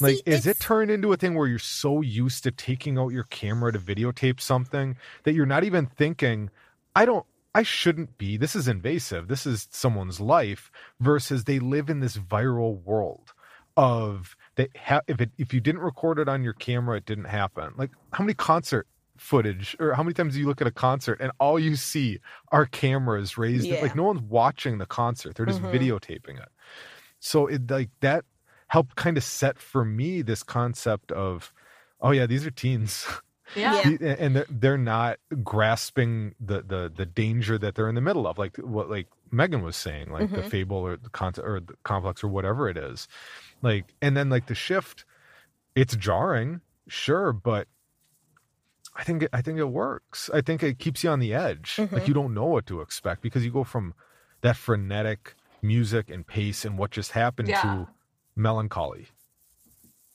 [0.00, 3.08] Like, See, is it turned into a thing where you're so used to taking out
[3.08, 6.50] your camera to videotape something that you're not even thinking,
[6.94, 8.36] I don't, I shouldn't be.
[8.36, 9.26] This is invasive.
[9.28, 10.70] This is someone's life.
[11.00, 13.32] Versus they live in this viral world
[13.76, 14.70] of that.
[14.76, 17.72] Ha- if it if you didn't record it on your camera, it didn't happen.
[17.76, 21.20] Like how many concert footage or how many times do you look at a concert
[21.20, 22.20] and all you see
[22.52, 23.80] are cameras raised Yeah.
[23.82, 25.72] like no one's watching the concert they're just Mhm.
[25.74, 26.48] videotaping it
[27.18, 28.24] so it like that
[28.68, 31.52] helped kind of set for me this concept of
[32.00, 33.06] oh yeah these are teens
[33.56, 33.80] yeah.
[33.98, 34.14] Yeah.
[34.18, 38.36] And they're- they're not grasping the the the danger that they're in the middle of
[38.38, 40.50] like what like meagan was saying like the Mhm.
[40.50, 43.08] fable or the concept or the complex or whatever it is
[43.62, 45.04] like and then like the shift
[45.74, 47.68] it's jarring sure but
[48.96, 51.76] i think it, i think it works i think it keeps you on the edge
[51.76, 51.92] Mhm.
[51.92, 53.94] like you don't know what to expect because you go from
[54.42, 57.62] that frenetic music and pace and what just happened Yeah.
[57.62, 57.88] to
[58.38, 59.08] melancholy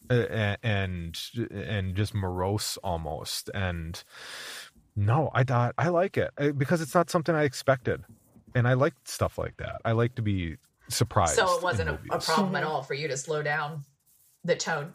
[0.09, 4.03] and and just morose almost and
[4.95, 8.03] no i thought i like it uh, because it's not something i expected
[8.55, 10.55] and i like stuff like that i like to be
[10.89, 12.67] surprised So it wasn't a, a problem at Mhm.
[12.67, 13.83] all for you to slow down
[14.43, 14.93] the tone.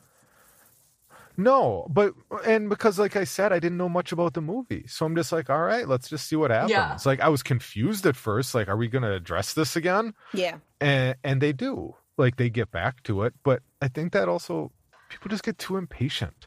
[1.37, 2.13] no but
[2.45, 5.33] and because like i said i didn't know much about the movie so i'm just
[5.33, 6.97] like all right let's just see what happens Yeah.
[7.07, 10.59] like i was confused at first like are we gonna address this again Yeah.
[10.81, 14.71] and and they do like they get back to it but i think that also
[15.09, 16.47] people just get too impatient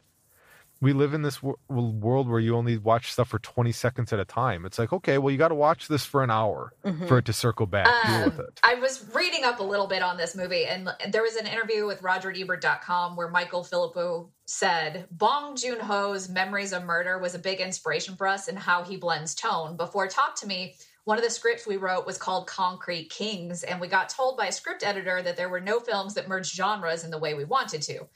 [0.80, 4.18] we live in this wor- world where you only watch stuff for 20 seconds at
[4.18, 7.06] a time it's like okay well you got to watch this for an hour Mhm.
[7.06, 9.86] for it to circle back deal with Um, it I was reading up a little
[9.86, 15.06] bit on this movie, and there was an interview with RogerEbert.com where Michael Philippou said
[15.10, 18.96] Bong Joon Ho's Memories of Murder was a big inspiration for us in how he
[18.96, 19.76] blends tone.
[19.76, 23.80] Before Talk to Me, one of the scripts we wrote was called Concrete Kings, and
[23.80, 27.04] we got told by a script editor that there were no films that merged genres
[27.04, 28.06] in the way we wanted to.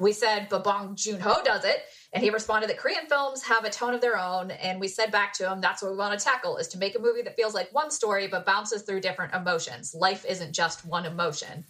[0.00, 1.84] We said, but Bong Joon Ho does it.
[2.12, 4.50] And he responded that Korean films have a tone of their own.
[4.50, 6.96] And we said back to him, that's what we want to tackle is to make
[6.96, 9.94] a movie that feels like one story, but bounces through different emotions.
[9.94, 11.64] Life isn't just one emotion.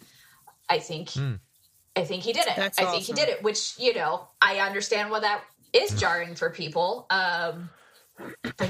[0.69, 1.33] I think, Hmm.
[1.95, 2.55] I think he did it.
[2.55, 6.33] That's I think he did it, which, you know, I understand why that is jarring
[6.33, 7.05] for people.
[7.09, 7.82] Um, but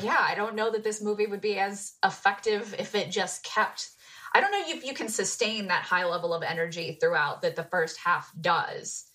[0.01, 3.89] yeah, I don't know that this movie would be as effective if it just kept.
[4.34, 7.63] I don't know if you can sustain that high level of energy throughout that the
[7.63, 9.06] first half does.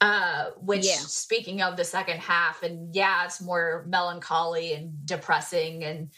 [0.00, 0.94] Uh, which, Yeah.
[0.94, 6.10] speaking of the second half, and yeah, it's more melancholy and depressing and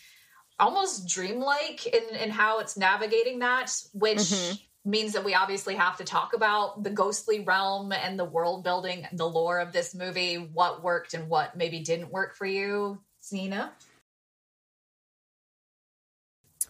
[0.59, 4.61] almost dreamlike in, in how it's navigating that, which Mhm.
[4.85, 9.07] means that we obviously have to talk about the ghostly realm and the world building
[9.07, 13.03] and the lore of this movie, what worked and what maybe didn't work for you,
[13.31, 13.73] Zena.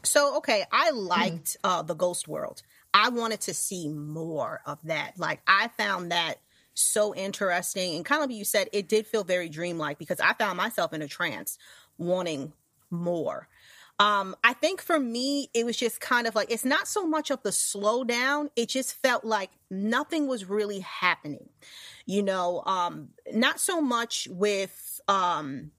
[0.05, 0.77] So okay, Hmm.
[0.77, 2.63] I liked uh the Ghost World.
[2.95, 5.19] I wanted to see more of that.
[5.19, 6.37] Like I found that
[6.75, 10.33] so interesting and kind of like you said, it did feel very dreamlike because I
[10.35, 11.59] found myself in a trance
[11.99, 12.53] wanting
[12.91, 13.49] more.
[13.99, 17.31] Um, I think for me, it was just kind of like it's not so much
[17.31, 21.51] of the slowdown, it just felt like nothing was really happening.
[22.07, 25.71] You know, um, not so much with um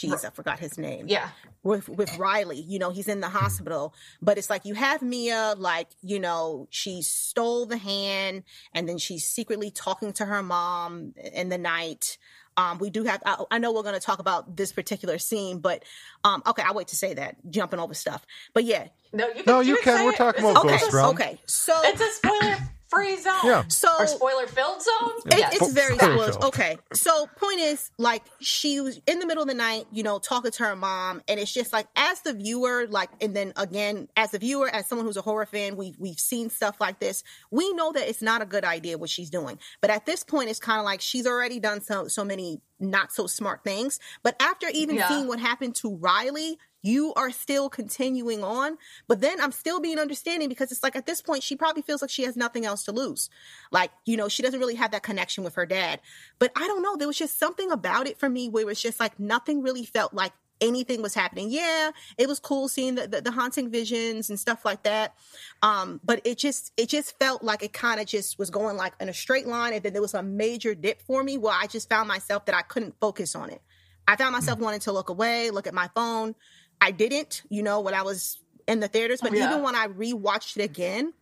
[0.00, 1.28] geez, I forgot his name Yeah.
[1.62, 2.60] with with Riley.
[2.60, 6.66] You know, he's in the hospital, but it's like you have Mia, like you know,
[6.70, 12.18] she stole the hand, and then she's secretly talking to her mom in the night.
[12.56, 13.22] Um, we do have.
[13.24, 15.84] I, I know we're going to talk about this particular scene, but
[16.24, 17.36] um, okay, I'll wait to say that.
[17.48, 19.96] Jumping over stuff, but yeah, No, you can, No, you do can.
[19.98, 20.16] say We're it.
[20.16, 21.10] talking about okay, Ghost Realm.
[21.14, 21.38] okay.
[21.46, 22.49] So It's a spoiler
[22.90, 23.32] free zone.
[23.44, 23.64] Yeah.
[23.68, 25.12] so Or spoiler filled zone?
[25.26, 25.54] It- yes.
[25.56, 26.76] It's very Spoiler Okay.
[26.92, 30.50] So point is, like, she was in the middle of the night, you know, talking
[30.50, 34.32] to her mom, and it's just like, as the viewer, like, and then again, as
[34.32, 37.22] the viewer, as someone who's a horror fan, we we've seen stuff like this.
[37.50, 40.50] We know that it's not a good idea what she's doing, but at this point,
[40.50, 44.00] it's kind of like she's already done so so many not so smart things.
[44.22, 45.08] But after even Yeah.
[45.08, 46.58] seeing what happened to Riley.
[46.82, 51.06] You are still continuing on, but then I'm still being understanding because it's like at
[51.06, 53.28] this point she probably feels like she has nothing else to lose.
[53.70, 56.00] Like, you know, she doesn't really have that connection with her dad.
[56.38, 56.96] But I don't know.
[56.96, 59.84] There was just something about it for me where it was just like nothing really
[59.84, 61.50] felt like anything was happening.
[61.50, 65.14] Yeah, it was cool seeing the, the, the haunting visions and stuff like that.
[65.62, 68.92] Um, but it just it just felt like it kind of just was going like
[69.00, 71.66] in a straight line, and then there was a major dip for me where I
[71.66, 73.62] just found myself that I couldn't focus on it.
[74.06, 74.62] I found myself mm.
[74.62, 76.34] wanting to look away, look at my phone.
[76.80, 79.50] I didn't, you know, when I was in the theaters, but yeah.
[79.50, 81.12] even when I rewatched it again,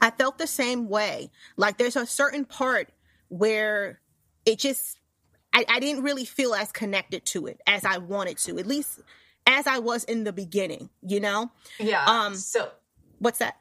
[0.00, 1.30] I felt the same way.
[1.56, 2.90] Like there's a certain part
[3.28, 4.00] where
[4.44, 4.98] it just
[5.52, 9.00] I, I didn't really feel as connected to it as I wanted to, at least
[9.46, 11.50] as I was in the beginning, you know?
[11.78, 12.04] Yeah.
[12.04, 12.70] Um so
[13.18, 13.56] what's that?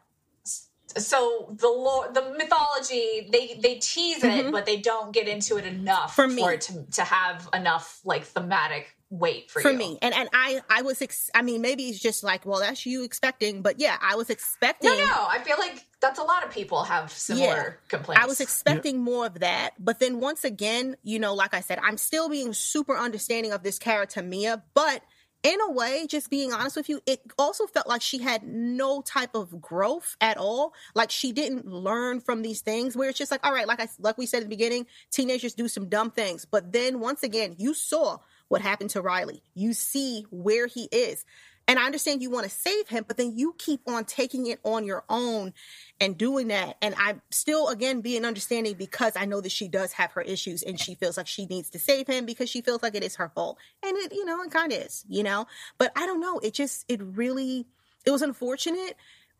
[0.97, 4.51] so the lore, the mythology, they they tease it, mm-hmm.
[4.51, 6.41] but they don't get into it enough for, me.
[6.41, 9.78] for it to to have enough like thematic weight for, for you.
[9.78, 9.99] me.
[10.01, 13.03] And and I I was ex- I mean maybe it's just like well that's you
[13.03, 14.89] expecting, but yeah I was expecting.
[14.89, 18.24] No, no, I feel like that's a lot of people have similar yeah, complaints.
[18.24, 19.01] I was expecting yeah.
[19.01, 22.53] more of that, but then once again, you know, like I said, I'm still being
[22.53, 25.03] super understanding of this character Mia, but
[25.43, 29.01] in a way, just being honest with you, it also felt like she had no
[29.01, 30.74] type of growth at all.
[30.93, 33.88] Like she didn't learn from these things where it's just like, all right, like I,
[33.99, 36.45] like we said at the beginning, teenagers do some dumb things.
[36.45, 38.20] But then once again, you saw
[38.52, 39.41] what happened to Riley.
[39.56, 41.24] You see where he is.
[41.70, 44.60] And I understand you want to save him, but then you keep on taking it
[44.66, 45.54] on your own
[46.02, 46.76] and doing that.
[46.82, 50.64] And I'm still, again, being understanding because I know that she does have her issues
[50.64, 53.16] and she feels like she needs to save him because she feels like it is
[53.16, 53.58] her fault.
[53.84, 55.47] And it, you know, it kind of is, you know?
[55.78, 56.39] But I don't know.
[56.39, 57.68] It just, it really,
[58.06, 58.97] it was unfortunate,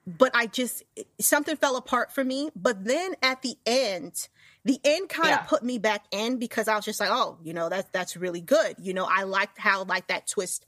[0.08, 0.84] but I just,
[1.20, 2.50] something fell apart for me.
[2.56, 4.30] But then at the end,
[4.66, 5.42] the end kind yeah.
[5.42, 8.16] of put me back in because I was just like, oh, you know, that's that's
[8.16, 8.76] really good.
[8.80, 10.66] You know, I liked how like that twist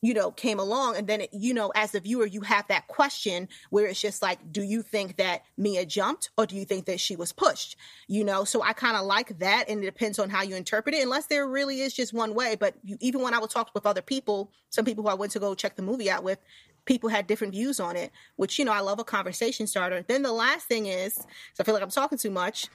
[0.00, 0.96] you know, came along.
[0.96, 4.22] And then, it, you know, as a viewer, you have that question where it's just
[4.22, 7.76] like, do you think that Mia jumped or do you think that she was pushed?
[8.06, 9.68] You know, so I kind of like that.
[9.68, 12.56] And it depends on how you interpret it, unless there really is just one way.
[12.58, 15.32] But you, even when I would talk with other people, some people who I went
[15.32, 16.38] to go check the movie out with,
[16.84, 20.04] people had different views on it, which, you know, I love a conversation starter.
[20.06, 21.24] Then the last thing is, so
[21.60, 22.68] I feel like I'm talking too much.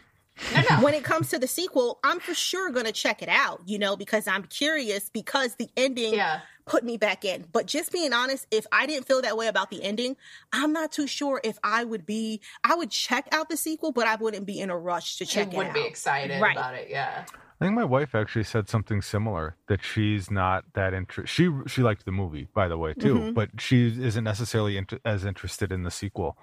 [0.81, 3.77] When it comes to the sequel, I'm for sure going to check it out, you
[3.77, 6.41] know, because I'm curious because the ending yeah.
[6.65, 7.45] put me back in.
[7.51, 10.15] But just being honest, if I didn't feel that way about the ending,
[10.51, 14.07] I'm not too sure if I would be, I would check out the sequel, but
[14.07, 16.55] I wouldn't be in a rush to check you it wouldn't be excited right.
[16.55, 16.87] about it.
[16.89, 17.25] Yeah.
[17.61, 21.29] I think my wife actually said something similar that she's not that interested.
[21.29, 23.33] She she liked the movie, by the way, too, mm-hmm.
[23.33, 26.37] but she isn't necessarily inter- as interested in the sequel.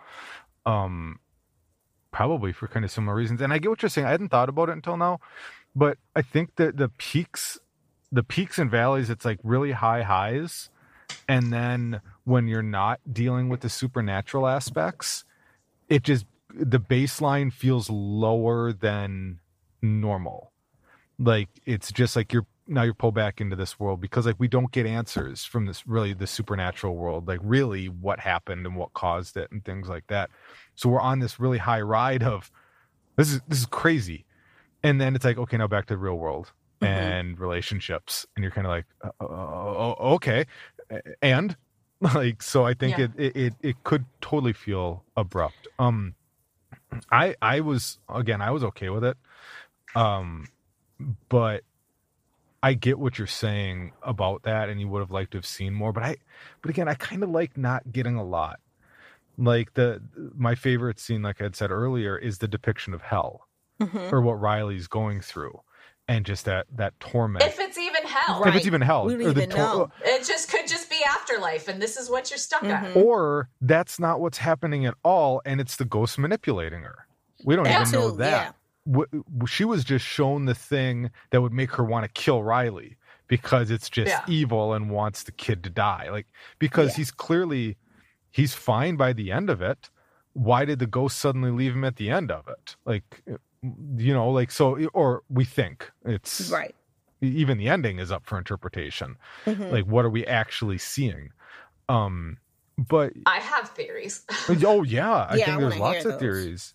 [0.64, 1.18] Um,
[2.12, 3.40] probably for kind of similar reasons.
[3.40, 4.06] And I get what you're saying.
[4.06, 5.20] I hadn't thought about it until now,
[5.74, 7.58] but I think that the peaks,
[8.10, 10.70] the peaks and valleys, it's like really high highs,
[11.28, 15.24] and then when you're not dealing with the supernatural aspects,
[15.88, 19.40] it just the baseline feels lower than
[19.82, 20.52] normal.
[21.18, 24.46] Like it's just like you're now you're pulled back into this world because like we
[24.46, 28.92] don't get answers from this really the supernatural world like really what happened and what
[28.92, 30.30] caused it and things like that.
[30.76, 32.50] So we're on this really high ride of
[33.16, 34.24] this is this is crazy.
[34.82, 36.92] And then it's like okay now back to the real world mm-hmm.
[36.92, 38.24] and relationships.
[38.36, 38.86] And you're kind of like
[39.20, 40.46] uh, okay.
[41.20, 41.56] And
[42.14, 43.08] like so i think yeah.
[43.18, 45.66] it, it it could totally feel abrupt.
[45.78, 46.14] Um
[47.10, 49.16] i i was again i was okay with it.
[49.96, 50.46] Um
[51.28, 51.64] but
[52.62, 55.72] I get what you're saying about that, and you would have liked to have seen
[55.72, 55.92] more.
[55.92, 56.16] But I,
[56.60, 58.60] but again, I kind of like not getting a lot.
[59.38, 60.02] Like the
[60.36, 63.48] my favorite scene, like I had said earlier, is the depiction of hell,
[63.80, 64.14] mm-hmm.
[64.14, 65.58] or what Riley's going through,
[66.06, 67.44] and just that that torment.
[67.44, 68.50] If it's even hell, right.
[68.50, 69.90] if it's even hell, we don't even tor- know.
[70.04, 72.86] It just could just be afterlife, and this is what you're stuck mm-hmm.
[72.86, 72.96] at.
[72.96, 77.06] Or that's not what's happening at all, and it's the ghost manipulating her.
[77.42, 78.30] We don't even know that.
[78.48, 78.52] Yeah
[78.86, 82.96] w- she was just shown the thing that would make her want to kill Riley
[83.28, 84.24] because it's just yeah.
[84.26, 86.08] evil and wants the kid to die.
[86.10, 86.26] Like
[86.58, 86.96] because yeah.
[86.96, 87.76] he's clearly
[88.30, 89.88] he's fine by the end of it.
[90.32, 92.76] Why did the ghost suddenly leave him at the end of it?
[92.84, 93.22] Like
[93.96, 96.74] you know, like so or we think it's right.
[97.22, 99.16] Even the ending is up for interpretation.
[99.46, 99.70] Mm-hmm.
[99.70, 101.30] Like what are we actually seeing?
[101.88, 102.38] Um
[102.78, 104.24] but I have theories.
[104.64, 106.20] oh yeah, I yeah, think I there's lots of those.
[106.20, 106.74] theories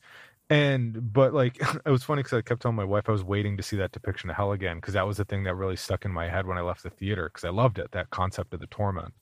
[0.50, 3.58] and but like it was funny because I kept telling my wife I was waiting
[3.58, 6.06] to see that depiction of hell again because that was the thing that really stuck
[6.06, 8.60] in my head when I left the theater because I loved it that concept of
[8.60, 9.14] the torment.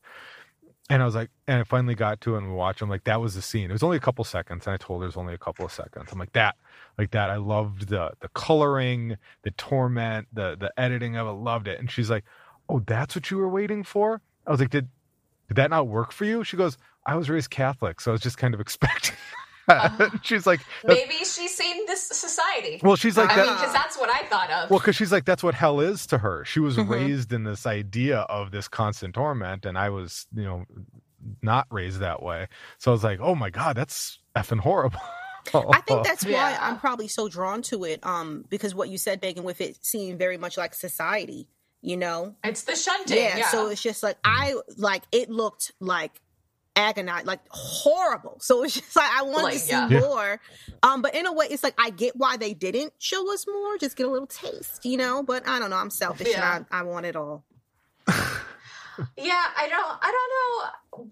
[0.89, 2.81] And I was like, and I finally got to it and we watched.
[2.81, 3.69] I'm like, that was the scene.
[3.69, 5.63] It was only a couple seconds, and I told her it was only a couple
[5.63, 6.09] of seconds.
[6.11, 6.57] I'm like that,
[6.97, 7.29] like that.
[7.29, 11.31] I loved the the coloring, the torment, the the editing of it.
[11.31, 11.79] Loved it.
[11.79, 12.25] And she's like,
[12.67, 14.21] oh, that's what you were waiting for.
[14.45, 14.89] I was like, did
[15.47, 16.43] did that not work for you?
[16.43, 19.15] She goes, I was raised Catholic, so I was just kind of expecting
[19.67, 22.79] Uh, she's like, maybe she's seen this society.
[22.83, 24.69] Well, she's like, I that, mean, because that's what I thought of.
[24.69, 26.43] well, because she's like, that's what hell is to her.
[26.45, 26.89] She was Mhm.
[26.89, 30.65] raised in this idea of this constant torment, and I was, you know,
[31.41, 32.47] not raised that way.
[32.79, 34.99] So I was like, oh my god, that's effing horrible.
[35.53, 38.05] I think that's why I'm probably so drawn to it.
[38.05, 41.47] Um, because what you said, Meagan, with it seemed very much like society,
[41.81, 42.35] you know.
[42.43, 43.17] it's the shunting.
[43.17, 43.47] Yeah, Yeah.
[43.49, 46.21] So it's just like I like it looked like
[46.75, 48.37] agonized, like horrible.
[48.41, 49.87] So it's just like I wanted Like, to see yeah.
[49.89, 49.99] Yeah.
[49.99, 50.41] more.
[50.81, 53.77] Um, but in a way, it's like I get why they didn't show us more,
[53.77, 55.23] just get a little taste, you know.
[55.23, 55.77] But I don't know.
[55.77, 56.57] I'm selfish Yeah.
[56.57, 57.43] and I, I want it all.
[59.17, 59.97] Yeah, I don't.
[60.03, 60.11] I
[60.91, 61.09] don't know.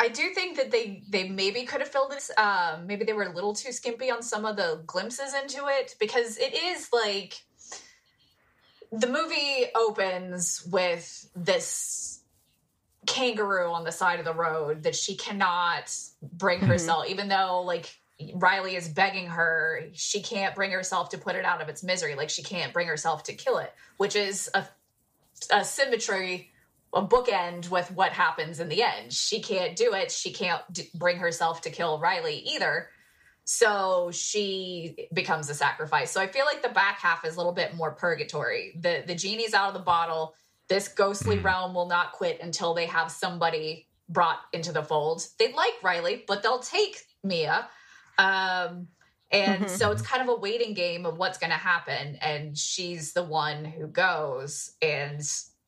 [0.00, 2.30] I do think that they they maybe could have filled this.
[2.38, 5.94] Um, maybe they were a little too skimpy on some of the glimpses into it
[6.00, 7.34] because it is like
[8.90, 12.20] the movie opens with this
[13.06, 15.92] kangaroo on the side of the road that she cannot
[16.22, 16.66] bring Mhm.
[16.68, 17.98] herself, even though like
[18.34, 22.14] Riley is begging her, she can't bring herself to put it out of its misery.
[22.14, 24.64] Like she can't bring herself to kill it, which is a,
[25.50, 26.48] a symmetry
[26.94, 29.12] a bookend with what happens in the end.
[29.14, 30.12] She can't do it.
[30.12, 32.90] She can't d- bring herself to kill Riley either.
[33.44, 36.10] So she becomes a sacrifice.
[36.12, 38.78] So I feel like the back half is a little bit more purgatory.
[38.78, 40.34] The the genie's out of the bottle.
[40.72, 41.44] This ghostly Mhm.
[41.44, 45.22] realm will not quit until they have somebody brought into the fold.
[45.38, 47.68] They like Riley, but they'll take Mia.
[48.16, 48.88] Um
[49.30, 49.68] and Mhm.
[49.68, 53.22] so it's kind of a waiting game of what's going to happen and she's the
[53.22, 55.20] one who goes and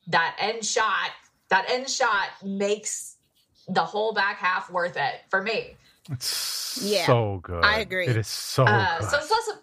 [0.06, 1.10] that end shot
[1.50, 3.16] that end shot makes
[3.68, 5.76] the whole back half worth it for me
[6.10, 7.64] It's Yeah, so good.
[7.64, 8.08] I agree.
[8.08, 9.08] It is so uh, good.
[9.10, 9.56] so it's less of,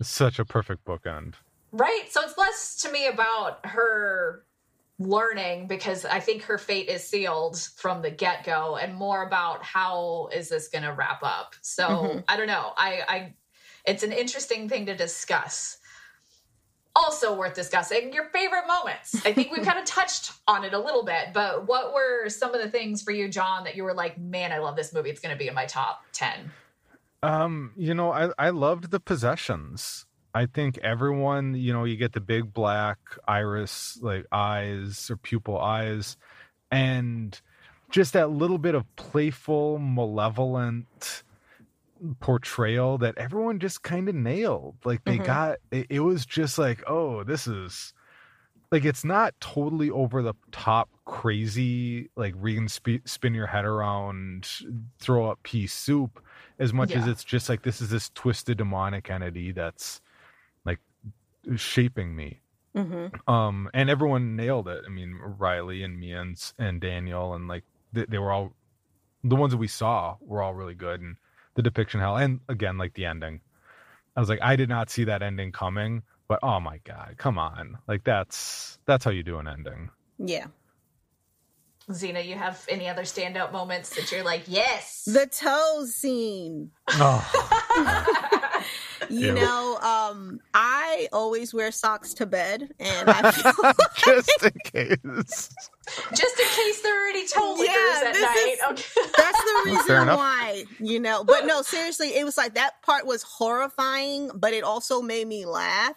[0.00, 1.34] it's such a perfect bookend.
[1.72, 2.04] Right?
[2.10, 4.44] So it's less to me about her
[5.02, 10.28] learning because i think her fate is sealed from the get-go and more about how
[10.30, 11.54] is this going to wrap up.
[11.62, 12.24] So Mhm.
[12.28, 12.74] i don't know.
[12.76, 13.34] I i
[13.86, 15.78] it's an interesting thing to discuss.
[16.94, 19.24] Also worth discussing your favorite moments.
[19.24, 22.52] I think we've kind of touched on it a little bit but what were some
[22.54, 25.08] of the things for you jon that you were like man i love this movie.
[25.08, 26.52] It's going to be in my top 10
[27.22, 30.04] Um, you know, I I loved the possessions.
[30.34, 35.58] I think everyone, you know, you get the big black iris like eyes or pupil
[35.58, 36.16] eyes
[36.70, 37.40] and
[37.90, 41.24] just that little bit of playful, malevolent
[42.20, 44.76] portrayal that everyone just kind of nailed.
[44.84, 45.24] Like they Mhm.
[45.26, 47.92] got it, it was just like, "Oh, this is
[48.72, 54.48] like it's not totally over the top crazy like Regan sp- spin your head around
[55.00, 56.24] throw up pea soup
[56.58, 60.00] as much as it's just like this is this twisted demonic entity that's
[61.56, 62.40] shaping me.
[62.74, 64.82] Hmm um and everyone nailed it.
[64.86, 68.52] I mean riley and Mia and, and daniel and like they, they were all
[69.24, 71.16] the ones that we saw were all really good and
[71.54, 73.40] the depiction hell and again like the ending.
[74.16, 77.38] I was like i did not see that ending coming but oh my god come
[77.38, 77.78] on.
[77.88, 79.90] Like that's that's how you do an ending.
[80.18, 80.46] Yeah.
[81.92, 85.02] Zena, you have any other standout moments that you're like, yes?
[85.06, 86.70] The toe scene.
[86.90, 88.30] oh
[89.08, 89.34] You Ew.
[89.34, 93.76] know, um, I always wear socks to bed, and I feel like...
[94.04, 95.50] just in case
[96.14, 98.56] Just in case there are any toe lickers Yeah, at night.
[98.58, 99.10] is- Okay.
[99.16, 100.18] that's the reason enough.
[100.18, 101.24] why, you know.
[101.24, 105.46] But no, seriously, it was like that part was horrifying, but it also made me
[105.46, 105.96] laugh.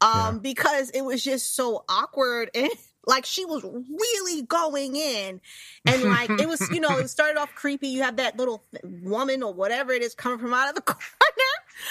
[0.00, 2.68] Um, because it was just so awkward and
[3.06, 5.40] like she was really going in
[5.86, 9.44] and like it was you know it started off creepy you have that little woman
[9.44, 11.00] or whatever it is coming from out of the corner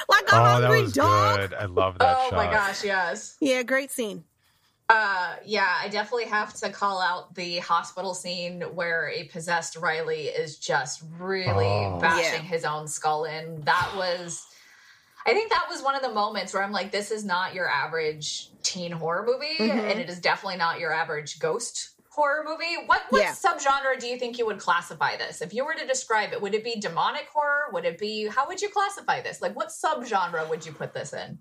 [0.09, 2.83] like a oh that hungry was dog good i love that Oh shot my gosh,
[2.83, 3.37] yes.
[3.39, 4.23] yeah great scene
[4.89, 10.23] Uh, yeah, I definitely have to call out the hospital scene where a possessed Riley
[10.27, 11.97] is just really Oh.
[12.01, 12.49] bashing Yeah.
[12.55, 13.61] his own skull in.
[13.61, 14.45] That was,
[15.25, 17.69] I think that was one of the moments where I'm like, this is not your
[17.69, 19.91] average teen horror movie, Mhm.
[19.91, 22.76] and it is definitely not your average ghost horror movie.
[22.86, 23.32] What what Yeah.
[23.32, 25.41] subgenre do you think you would classify this?
[25.41, 27.66] If you were to describe it, would it be demonic horror?
[27.74, 29.41] Would it be how would you classify this?
[29.41, 31.39] Like what subgenre would you put this in?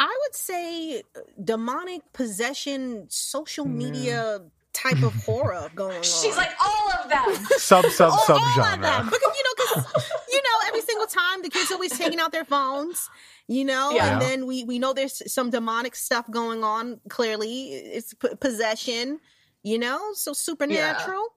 [0.00, 1.02] I would say
[1.42, 3.72] demonic possession, social Yeah.
[3.72, 4.40] media
[4.72, 6.02] type of horror going on.
[6.02, 7.34] She's like all of them.
[7.58, 8.82] sub sub all, sub all of them.
[8.82, 9.84] genre Because you know, because
[10.30, 13.08] you know, every single time the kids always taking out their phones,
[13.48, 14.12] you know, Yeah.
[14.12, 17.00] and then we we know there's some demonic stuff going on.
[17.08, 19.20] Clearly, it's p- possession,
[19.62, 21.28] you know, so supernatural.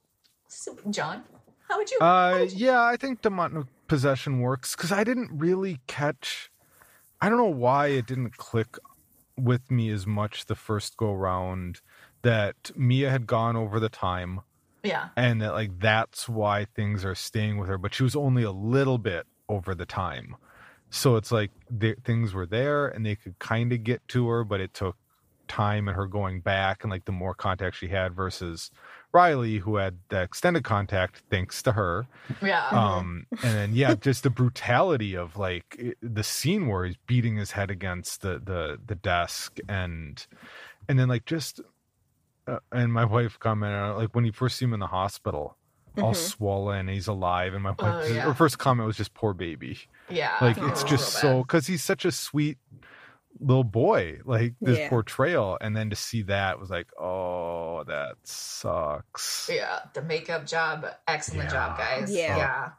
[0.47, 1.23] So, Jon,
[1.67, 1.99] how would you?
[1.99, 6.51] Uh, yeah, I think demonic possession works because I didn't really catch.
[7.21, 8.77] I don't know why it didn't click
[9.37, 11.81] with me as much the first go round
[12.21, 14.41] that Mia had gone over the time
[14.85, 18.43] yeah, and that like that's why things are staying with her, but she was only
[18.43, 20.35] a little bit over the time.
[20.91, 24.43] So it's like the, things were there and they could kind of get to her,
[24.43, 24.95] but it took
[25.47, 28.71] time and her going back and like the more contact she had versus
[29.11, 32.07] Riley, who had the extended contact thanks to her.
[32.41, 32.67] Yeah.
[32.69, 37.51] Um, and then yeah, just the brutality of like the scene where he's beating his
[37.51, 40.25] head against the the the desk and
[40.87, 41.61] and then like just
[42.47, 45.57] uh, and my wife commented like when you first see him in the hospital
[45.97, 46.13] all mm-hmm.
[46.13, 48.21] swollen he's alive and my wife oh, yeah.
[48.21, 49.79] her first comment was just poor baby
[50.09, 52.57] yeah like it's just so because he's such a sweet
[53.39, 54.89] little boy like this yeah.
[54.89, 60.85] portrayal and then to see that was like oh that sucks yeah the makeup job
[61.07, 61.51] excellent yeah.
[61.51, 62.69] job guys yeah yeah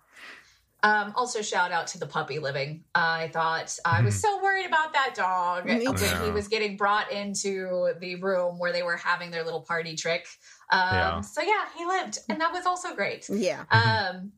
[0.82, 2.84] um, also, shout out to the puppy living.
[2.94, 4.20] I thought I was mm-hmm.
[4.20, 8.84] so worried about that dog when he was getting brought into the room where they
[8.84, 10.28] were having their little party trick.
[10.70, 11.20] Um, yeah.
[11.22, 13.28] So yeah, he lived, and that was also great.
[13.28, 13.64] Yeah.
[13.70, 14.30] Um,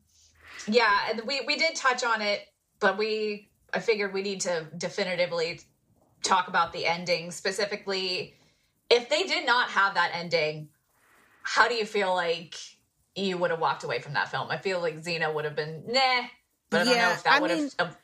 [0.67, 2.47] yeah, and we we did touch on it,
[2.79, 5.61] but we I figured we need to definitively
[6.23, 8.35] talk about the ending specifically.
[8.89, 10.69] If they did not have that ending,
[11.43, 12.55] how do you feel like
[13.15, 14.47] you would have walked away from that film?
[14.49, 16.23] I feel like Zena would have been nah,
[16.69, 17.97] but I don't know if that would have.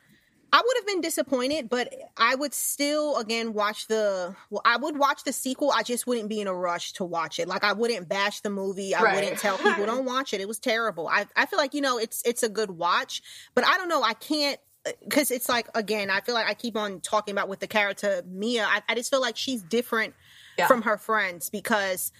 [0.52, 4.34] I would have been disappointed, but I would still again watch the.
[4.48, 5.72] Well, I would watch the sequel.
[5.72, 7.48] I just wouldn't be in a rush to watch it.
[7.48, 8.94] Like I wouldn't bash the movie.
[8.94, 9.14] I right.
[9.16, 10.40] wouldn't tell people don't watch it.
[10.40, 11.08] It was terrible.
[11.08, 13.22] I I feel like you know it's it's a good watch,
[13.54, 14.02] but I don't know.
[14.02, 14.58] I can't
[15.02, 16.10] because it's like again.
[16.10, 18.64] I feel like I keep on talking about with the character Mia.
[18.64, 20.14] I, I just feel like she's different
[20.58, 20.66] yeah.
[20.66, 22.12] from her friends because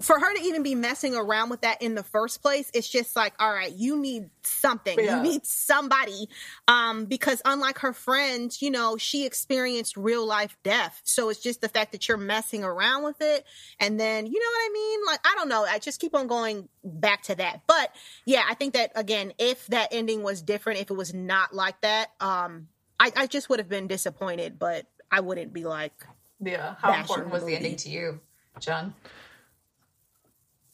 [0.00, 3.16] for her to even be messing around with that in the first place, it's just
[3.16, 4.98] like, all right, you need something.
[4.98, 5.16] Yeah.
[5.16, 6.28] You need somebody.
[6.68, 11.00] Um, because unlike her friends, you know, she experienced real life death.
[11.04, 13.44] So it's just the fact that you're messing around with it.
[13.80, 15.00] And then, you know what I mean?
[15.06, 15.64] Like, I don't know.
[15.64, 17.62] I just keep on going back to that.
[17.66, 21.54] But yeah, I think that again, if that ending was different, if it was not
[21.54, 22.68] like that, um,
[23.00, 25.92] I, I just would have been disappointed, but I wouldn't be like,
[26.40, 26.76] yeah.
[26.78, 28.20] How important was the ending to you,
[28.58, 28.94] Jon?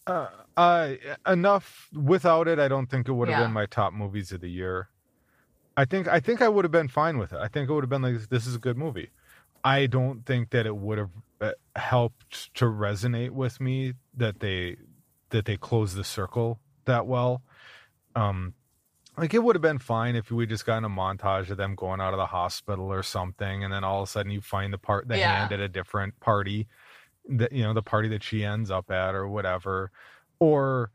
[0.09, 0.95] Uh, uh,
[1.27, 2.59] enough without it.
[2.59, 3.45] I don't think it would have yeah.
[3.45, 4.89] been my top movies of the year.
[5.77, 7.39] I think I think I would have been fine with it.
[7.39, 9.11] I think it would have been like this is a good movie.
[9.63, 14.77] I don't think that it would have uh, helped to resonate with me that they
[15.31, 17.43] that they closed the circle that well.
[18.17, 18.55] Um,
[19.17, 22.01] like it would have been fine if we just got a montage of them going
[22.01, 24.79] out of the hospital or something, and then all of a sudden you find the
[24.79, 25.41] part the yeah.
[25.41, 26.67] hand at a different party
[27.29, 29.91] that you know the party that she ends up at or whatever
[30.41, 30.91] or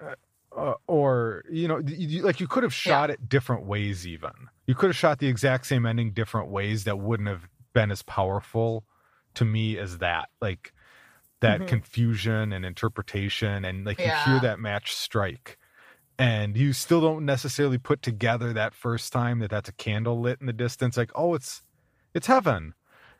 [0.00, 0.14] uh,
[0.56, 3.14] uh, or you know you, like you could have shot yeah.
[3.14, 4.30] it different ways even
[4.66, 8.02] you could have shot the exact same ending different ways that wouldn't have been as
[8.02, 8.84] powerful
[9.34, 10.72] to me as that like
[11.40, 11.68] that mm-hmm.
[11.68, 14.24] confusion and interpretation and like yeah.
[14.24, 15.58] you hear that match strike
[16.18, 20.40] and you still don't necessarily put together that first time that that's a candle lit
[20.40, 21.62] in the distance like oh it's
[22.14, 22.72] it's heaven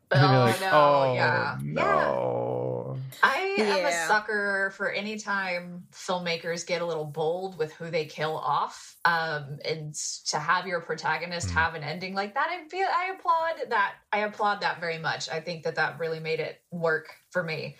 [0.12, 1.58] and oh, like, no, oh, yeah.
[1.62, 2.96] no.
[2.96, 3.02] Yeah.
[3.22, 3.64] I yeah.
[3.64, 8.36] am a sucker for any time filmmakers get a little bold with who they kill
[8.36, 8.96] off.
[9.04, 9.94] Um, and
[10.26, 11.52] to have your protagonist mm.
[11.52, 13.94] have an ending like that, I feel I applaud that.
[14.12, 15.28] I applaud that very much.
[15.28, 17.76] I think that that really made it work for me.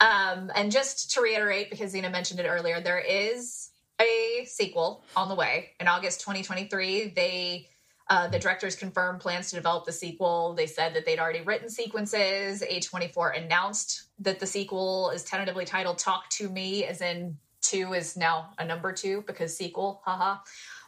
[0.00, 5.28] Um, and just to reiterate, because Zena mentioned it earlier, there is a sequel on
[5.28, 7.12] the way in August 2023.
[7.14, 7.68] They
[8.10, 10.54] uh, the directors confirmed plans to develop the sequel.
[10.54, 12.62] They said that they'd already written sequences.
[12.62, 18.16] A24 announced that the sequel is tentatively titled Talk to Me, as in two is
[18.16, 20.38] now a number two because sequel, haha.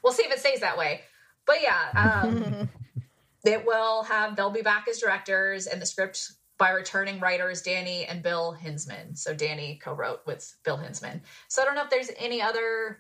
[0.02, 1.02] We'll see if it stays that way.
[1.46, 2.68] But yeah, um,
[3.44, 8.04] it will have, they'll be back as directors, and the script by returning writers Danny
[8.04, 9.16] and Bill Hinzman.
[9.16, 11.20] So Danny co wrote with Bill Hinzman.
[11.48, 12.98] So I don't know if there's any other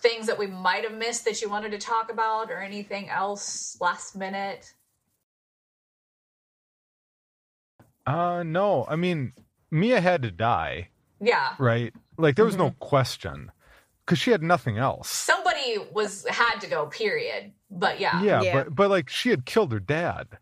[0.00, 3.76] things that we might have missed that you wanted to talk about or anything else
[3.80, 4.72] last minute?
[8.06, 8.86] Uh no.
[8.88, 9.32] I mean,
[9.70, 10.88] Mia had to die.
[11.20, 11.54] Yeah.
[11.58, 11.92] Right?
[12.16, 12.64] Like there was mm-hmm.
[12.64, 13.50] no question
[14.06, 15.10] cuz she had nothing else.
[15.10, 17.52] Somebody was had to go period.
[17.70, 18.22] But yeah.
[18.22, 18.52] Yeah, yeah.
[18.54, 20.38] but but like she had killed her dad.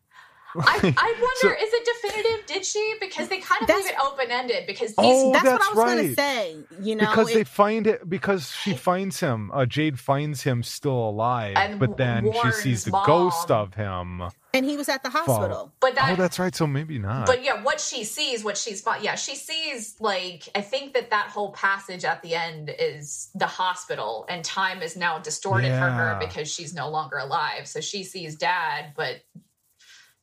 [0.60, 2.46] I, I wonder, so, is it definitive?
[2.46, 2.94] Did she?
[3.00, 4.66] Because they kind of leave it open ended.
[4.66, 5.96] Because these, oh, that's, that's what I was right.
[5.96, 6.56] going to say.
[6.82, 9.50] You know, because it, they find it because she finds him.
[9.52, 13.06] Uh, Jade finds him still alive, but then she sees the mom.
[13.06, 14.22] ghost of him.
[14.54, 15.72] And he was at the hospital.
[15.80, 16.54] But that, oh, that's right.
[16.54, 17.26] So maybe not.
[17.26, 21.28] But yeah, what she sees, what she's yeah, she sees like I think that that
[21.28, 25.80] whole passage at the end is the hospital, and time is now distorted yeah.
[25.80, 27.68] for her because she's no longer alive.
[27.68, 29.20] So she sees dad, but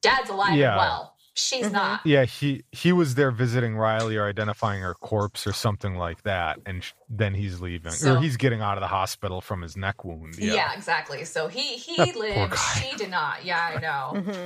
[0.03, 0.71] dad's alive yeah.
[0.71, 1.15] and well.
[1.33, 1.73] she's mm-hmm.
[1.73, 2.01] not.
[2.05, 6.59] Yeah, he he was there visiting Riley or identifying her corpse or something like that,
[6.65, 9.75] and sh- then he's leaving so, or he's getting out of the hospital from his
[9.75, 10.37] neck wound.
[10.37, 11.23] Yeah, yeah exactly.
[11.25, 12.57] So he he that lived.
[12.77, 13.43] She did not.
[13.43, 14.21] Yeah, I know.
[14.21, 14.45] Mm-hmm.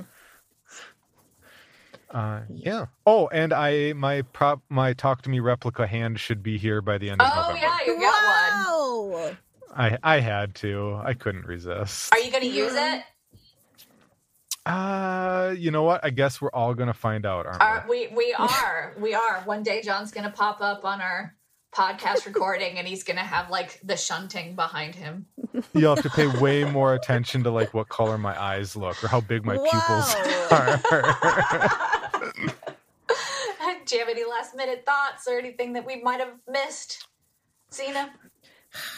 [2.09, 2.85] Uh, yeah.
[3.05, 6.97] Oh, and I my prop my talk to me replica hand should be here by
[6.97, 7.59] the end of oh, November.
[7.61, 9.37] Oh yeah, you got one.
[9.75, 10.99] I I had to.
[11.03, 12.13] I couldn't resist.
[12.13, 13.03] Are you going to use it?
[14.67, 16.03] Uh, you know what?
[16.03, 18.07] I guess we're all gonna find out, aren't uh, we?
[18.07, 18.93] We we are.
[18.99, 19.41] we are.
[19.45, 21.35] One day, Jon's gonna pop up on our
[21.73, 25.25] podcast recording, and he's gonna have like the shunting behind him.
[25.73, 29.07] You'll have to pay way more attention to like what color my eyes look or
[29.07, 29.63] how big my Whoa.
[29.63, 30.15] pupils
[30.51, 30.81] are.
[33.85, 37.07] Do you have any last minute thoughts or anything that we might have missed,
[37.73, 38.11] Zena?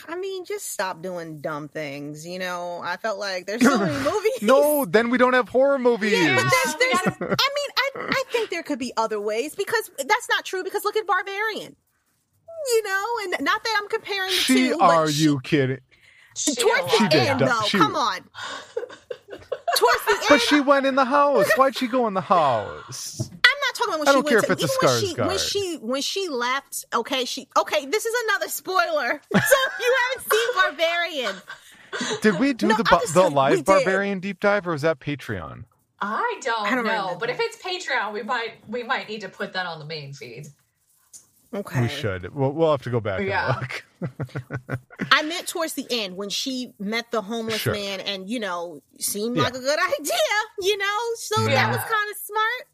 [0.10, 2.26] I mean, just stop doing dumb things.
[2.26, 4.42] You know, I felt like there's so many movies.
[4.42, 6.14] no, then we don't have horror movies.
[6.14, 10.30] Yeah, there's, there's, I mean, I, I think there could be other ways because that's
[10.30, 10.64] not true.
[10.64, 11.76] Because look at Barbarian.
[12.68, 14.80] You know, and not that I'm comparing the she, two.
[14.80, 15.80] Are you kidding?
[16.36, 17.62] Towards the end, though.
[17.68, 18.18] She, come on.
[19.30, 20.26] Towards the end.
[20.28, 21.48] But she went in the house.
[21.56, 23.30] Why'd she go in the house?
[23.80, 25.28] Talking about when I don't she care if to, it's a Skarsgård.
[25.28, 27.86] When she, when she when she left, okay, she okay.
[27.86, 29.22] This is another spoiler.
[29.32, 31.36] So if you haven't seen Barbarian.
[32.22, 35.64] Did we do no, the the live Barbarian deep dive, or was that Patreon?
[36.02, 39.30] I don't, I don't know, but if it's Patreon, we might we might need to
[39.30, 40.48] put that on the main feed.
[41.54, 41.82] Okay.
[41.82, 42.34] We should.
[42.36, 43.58] We'll, we'll have to go back yeah.
[43.58, 44.12] And
[44.70, 44.80] look.
[45.12, 47.74] I meant towards the end when she met the homeless sure.
[47.74, 49.44] man and, you know, seemed yeah.
[49.44, 50.16] like a good idea,
[50.62, 51.00] you know?
[51.16, 51.56] So yeah.
[51.56, 52.68] that was kind of smart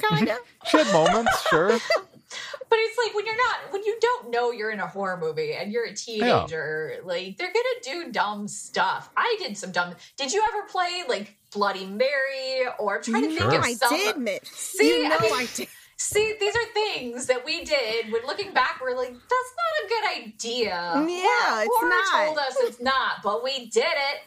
[0.00, 0.38] kind of.
[0.66, 1.78] she had moments, sure.
[2.68, 5.54] But it's like when you're not, when you don't know you're in a horror movie
[5.54, 7.00] and you're a teenager, yeah.
[7.04, 9.10] like they're gonna do dumb stuff.
[9.16, 9.96] I did some dumb.
[10.16, 13.92] Did you ever play like Bloody Mary or I'm trying to think of some?
[13.92, 14.24] I some?
[14.24, 15.66] did, See, you know I, mean, I did.
[15.96, 18.12] See, these are things that we did.
[18.12, 22.26] When looking back, we're like, "That's not a good idea." Yeah, it's not.
[22.26, 24.22] Told us it's not, but we did it.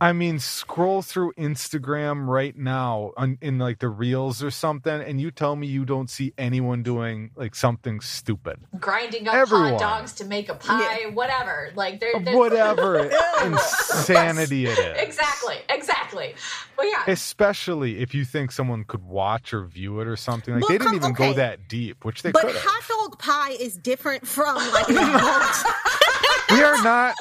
[0.00, 5.20] I mean, scroll through Instagram right now on, in like the reels or something, and
[5.20, 9.72] you tell me you don't see anyone doing like something stupid, grinding up Everyone.
[9.72, 11.08] hot dogs to make a pie, yeah.
[11.08, 11.70] whatever.
[11.74, 13.10] Like there, whatever
[13.44, 14.98] insanity it is.
[15.00, 16.34] Exactly, exactly.
[16.76, 20.54] But yeah, especially if you think someone could watch or view it or something.
[20.54, 21.28] Like well, they didn't even okay.
[21.28, 22.32] go that deep, which they.
[22.32, 22.62] But could've.
[22.62, 24.88] hot dog pie is different from like.
[26.50, 27.14] we are not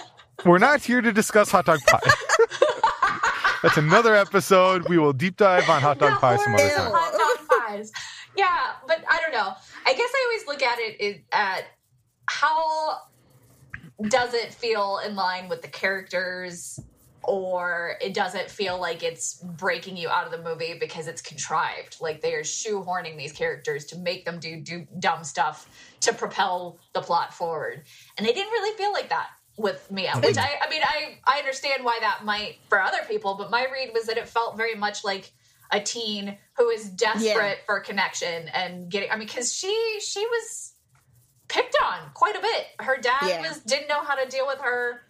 [0.46, 2.00] we're not here to discuss hot dog pie.
[3.64, 4.90] That's another episode.
[4.90, 6.92] We will deep dive on hot dog pie some other time.
[6.92, 7.92] Hot dog pies.
[8.36, 9.54] Yeah, but I don't know.
[9.86, 11.66] I guess I always look at it at
[12.28, 12.98] how
[14.10, 16.80] does it feel in line with the characters
[17.24, 21.98] or it doesn't feel like it's breaking you out of the movie because it's contrived.
[22.02, 25.70] Like they are shoehorning these characters to make them do, do dumb stuff
[26.02, 27.84] to propel the plot forward.
[28.18, 29.28] And they didn't really feel like that
[29.58, 33.36] with Mia, which I, I mean, I, I understand why that might for other people,
[33.36, 35.32] but my read was that it felt very much like
[35.72, 37.66] a teen who is desperate yeah.
[37.66, 39.10] for connection and getting.
[39.12, 40.74] I mean, because she she was
[41.48, 42.66] picked on quite a bit.
[42.80, 43.42] Her dad yeah.
[43.42, 45.02] was didn't know how to deal with her.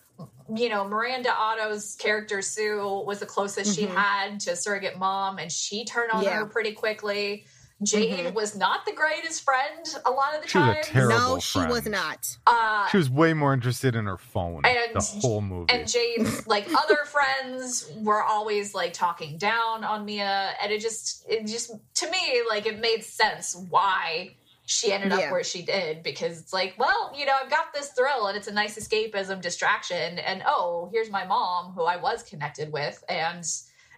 [0.54, 3.88] You know, Miranda Otto's character Sue was the closest mm-hmm.
[3.88, 6.39] she had to surrogate mom, and she turned on yeah.
[6.39, 7.46] her pretty quickly.
[7.86, 8.36] Jade mm-hmm.
[8.36, 10.77] was not the greatest friend a lot of the she time.
[10.77, 11.71] Was a terrible no, she friend.
[11.71, 12.38] was not.
[12.47, 15.73] Uh, she was way more interested in her phone and, the whole movie.
[15.73, 21.25] And Jade's like other friends were always like talking down on Mia, and it just
[21.29, 25.25] it just to me like it made sense why she ended yeah.
[25.25, 28.38] up where she did because it's like, well, you know, I've got this thrill and
[28.38, 33.03] it's a nice escapism distraction, and oh, here's my mom who I was connected with,
[33.09, 33.45] and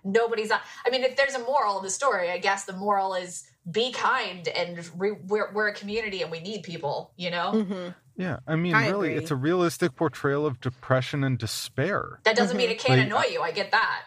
[0.04, 0.52] nobody's.
[0.52, 3.92] I mean, if there's a moral of the story, I guess the moral is be
[3.92, 7.90] kind and re- we're, we're a community and we need people you know mm-hmm.
[8.16, 9.22] yeah i mean I really agree.
[9.22, 12.68] it's a realistic portrayal of depression and despair that doesn't mm-hmm.
[12.68, 14.04] mean it can't like, annoy you i get that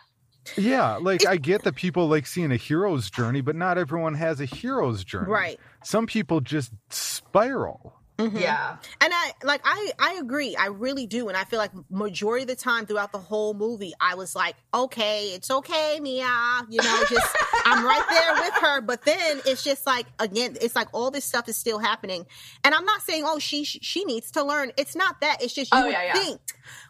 [0.56, 4.40] yeah like i get that people like seeing a hero's journey but not everyone has
[4.40, 8.36] a hero's journey right some people just spiral Mm-hmm.
[8.38, 8.76] Yeah.
[9.00, 10.56] And I like I I agree.
[10.56, 11.28] I really do.
[11.28, 14.56] And I feel like majority of the time throughout the whole movie, I was like,
[14.74, 16.26] okay, it's okay, Mia.
[16.68, 18.80] You know, just I'm right there with her.
[18.80, 22.26] But then it's just like again, it's like all this stuff is still happening.
[22.64, 24.72] And I'm not saying, oh, she she needs to learn.
[24.76, 25.40] It's not that.
[25.40, 26.12] It's just you oh, would yeah, yeah.
[26.14, 26.40] think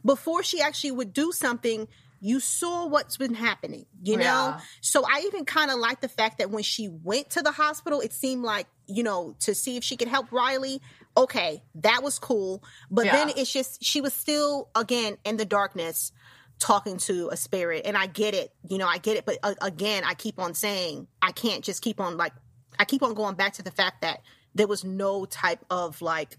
[0.03, 1.89] before she actually would do something
[2.21, 4.25] you saw what's been happening, you know?
[4.25, 4.61] Yeah.
[4.81, 8.01] So I even kind of like the fact that when she went to the hospital,
[8.01, 10.81] it seemed like, you know, to see if she could help Riley,
[11.17, 12.63] okay, that was cool.
[12.91, 13.13] But yeah.
[13.13, 16.13] then it's just, she was still, again, in the darkness.
[16.59, 19.55] talking to a spirit and i get it you know i get it but uh,
[19.63, 22.33] again i keep on saying i can't just keep on like
[22.81, 24.23] i keep on going back to the fact that
[24.57, 26.37] there was no type of like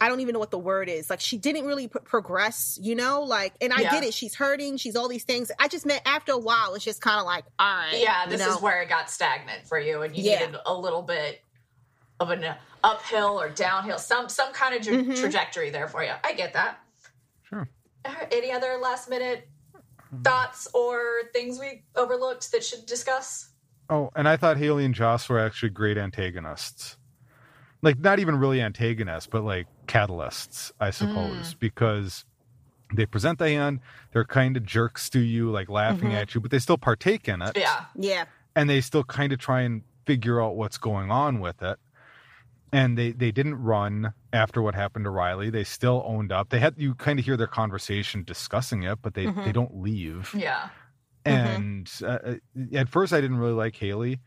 [0.00, 1.10] I don't even know what the word is.
[1.10, 3.22] Like she didn't really p- progress, you know.
[3.22, 3.90] Like, and I yeah.
[3.90, 4.14] get it.
[4.14, 4.76] She's hurting.
[4.76, 5.50] She's all these things.
[5.58, 8.26] I just meant after a while, it's just kind of like, all right, yeah.
[8.26, 8.54] This know?
[8.54, 10.40] is where it got stagnant for you, and you yeah.
[10.40, 11.42] needed a little bit
[12.22, 12.44] of an
[12.84, 15.14] uphill or downhill, some some kind of tra- mm-hmm.
[15.14, 16.12] trajectory there for you.
[16.24, 16.78] I get that.
[17.42, 17.68] Sure.
[18.30, 19.48] Any other last minute
[20.24, 23.50] thoughts or things we overlooked that should discuss?
[23.90, 26.96] Oh, and I thought Hayley and Joss were actually great antagonists.
[27.82, 31.58] Like not even really antagonists, but like catalysts, I suppose, mm.
[31.58, 32.24] because
[32.94, 33.80] they present the hand,
[34.12, 36.18] they're kind of jerks to you, like laughing mm-hmm.
[36.18, 37.56] at you, but they still partake in it.
[37.56, 37.86] Yeah.
[37.96, 38.24] Yeah.
[38.54, 41.78] And they still kind of try and figure out what's going on with it
[42.72, 45.50] and they they didn't run after what happened to Riley.
[45.50, 46.48] They still owned up.
[46.48, 49.44] They had you kind of hear their conversation discussing it, but they mm-hmm.
[49.44, 50.34] they don't leave.
[50.36, 50.70] Yeah.
[51.24, 52.74] And mm-hmm.
[52.74, 54.20] uh, at first, I didn't really like Hayley,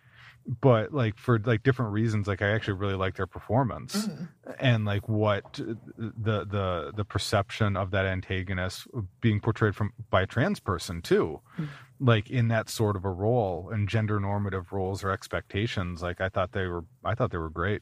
[0.62, 4.26] but like for like different reasons, like I actually really like their performance mm-hmm.
[4.60, 8.88] and like what the the the perception of that antagonist
[9.22, 11.42] being portrayed from by a trans person too.
[11.58, 11.68] Mm.
[12.00, 16.30] Like in that sort of a role and gender normative roles or expectations, like I
[16.30, 17.82] thought they were, I thought they were great.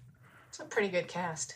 [0.54, 1.56] It's a pretty good cast.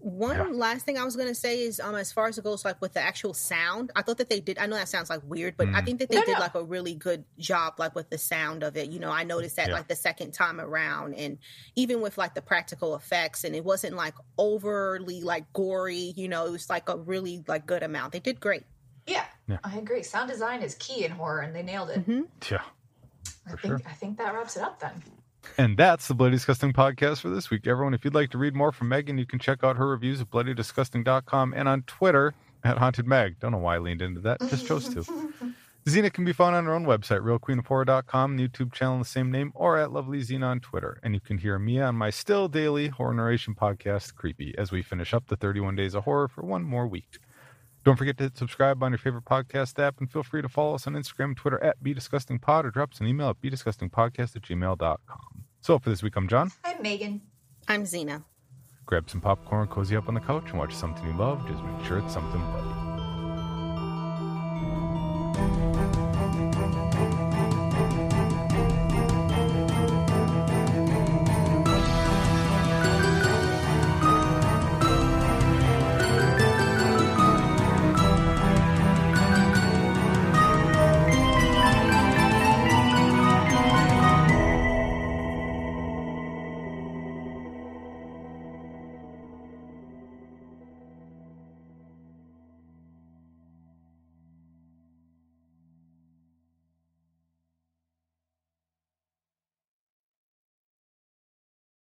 [0.00, 0.44] One yeah.
[0.52, 2.92] last thing I was gonna say is, um, as far as it goes, like with
[2.92, 4.58] the actual sound, I thought that they did.
[4.58, 5.74] I know that sounds like weird, but mm.
[5.74, 6.40] I think that they no, did no.
[6.40, 8.90] like a really good job, like with the sound of it.
[8.90, 9.72] You know, I noticed that yeah.
[9.72, 11.38] like the second time around, and
[11.74, 16.12] even with like the practical effects, and it wasn't like overly like gory.
[16.14, 18.12] You know, it was like a really like good amount.
[18.12, 18.64] They did great.
[19.06, 19.56] Yeah, yeah.
[19.64, 20.02] I agree.
[20.02, 22.00] Sound design is key in horror, and they nailed it.
[22.00, 22.24] Mm-hmm.
[22.52, 22.60] Yeah,
[23.46, 23.80] I think sure.
[23.86, 25.02] I think that wraps it up then.
[25.58, 27.94] And that's the Bloody Disgusting podcast for this week, everyone.
[27.94, 30.30] If you'd like to read more from Meagan, you can check out her reviews at
[30.30, 32.34] bloodydisgusting.com and on Twitter
[32.64, 33.38] at Haunted Mag.
[33.38, 35.04] Don't know why I leaned into that, just chose to.
[35.86, 39.76] Zena can be found on her own website, realqueenofhorror.com, YouTube channel the same name, or
[39.76, 40.98] at Lovely Zena on Twitter.
[41.02, 44.80] And you can hear me on my still daily horror narration podcast, Creepy, as we
[44.80, 47.18] finish up the 31 Days of Horror for one more week.
[47.84, 50.74] Don't forget to hit subscribe on your favorite podcast app and feel free to follow
[50.74, 54.42] us on Instagram and Twitter at BDisgustingPod or drop us an email at BDisgustingPodcast at
[54.42, 55.44] gmail.com.
[55.60, 56.50] So for this week, I'm Jon.
[56.64, 57.20] I'm Meagan.
[57.68, 58.24] I'm Zena.
[58.86, 61.46] Grab some popcorn, cozy up on the couch, and watch something you love.
[61.46, 62.93] Just make sure it's something bloody.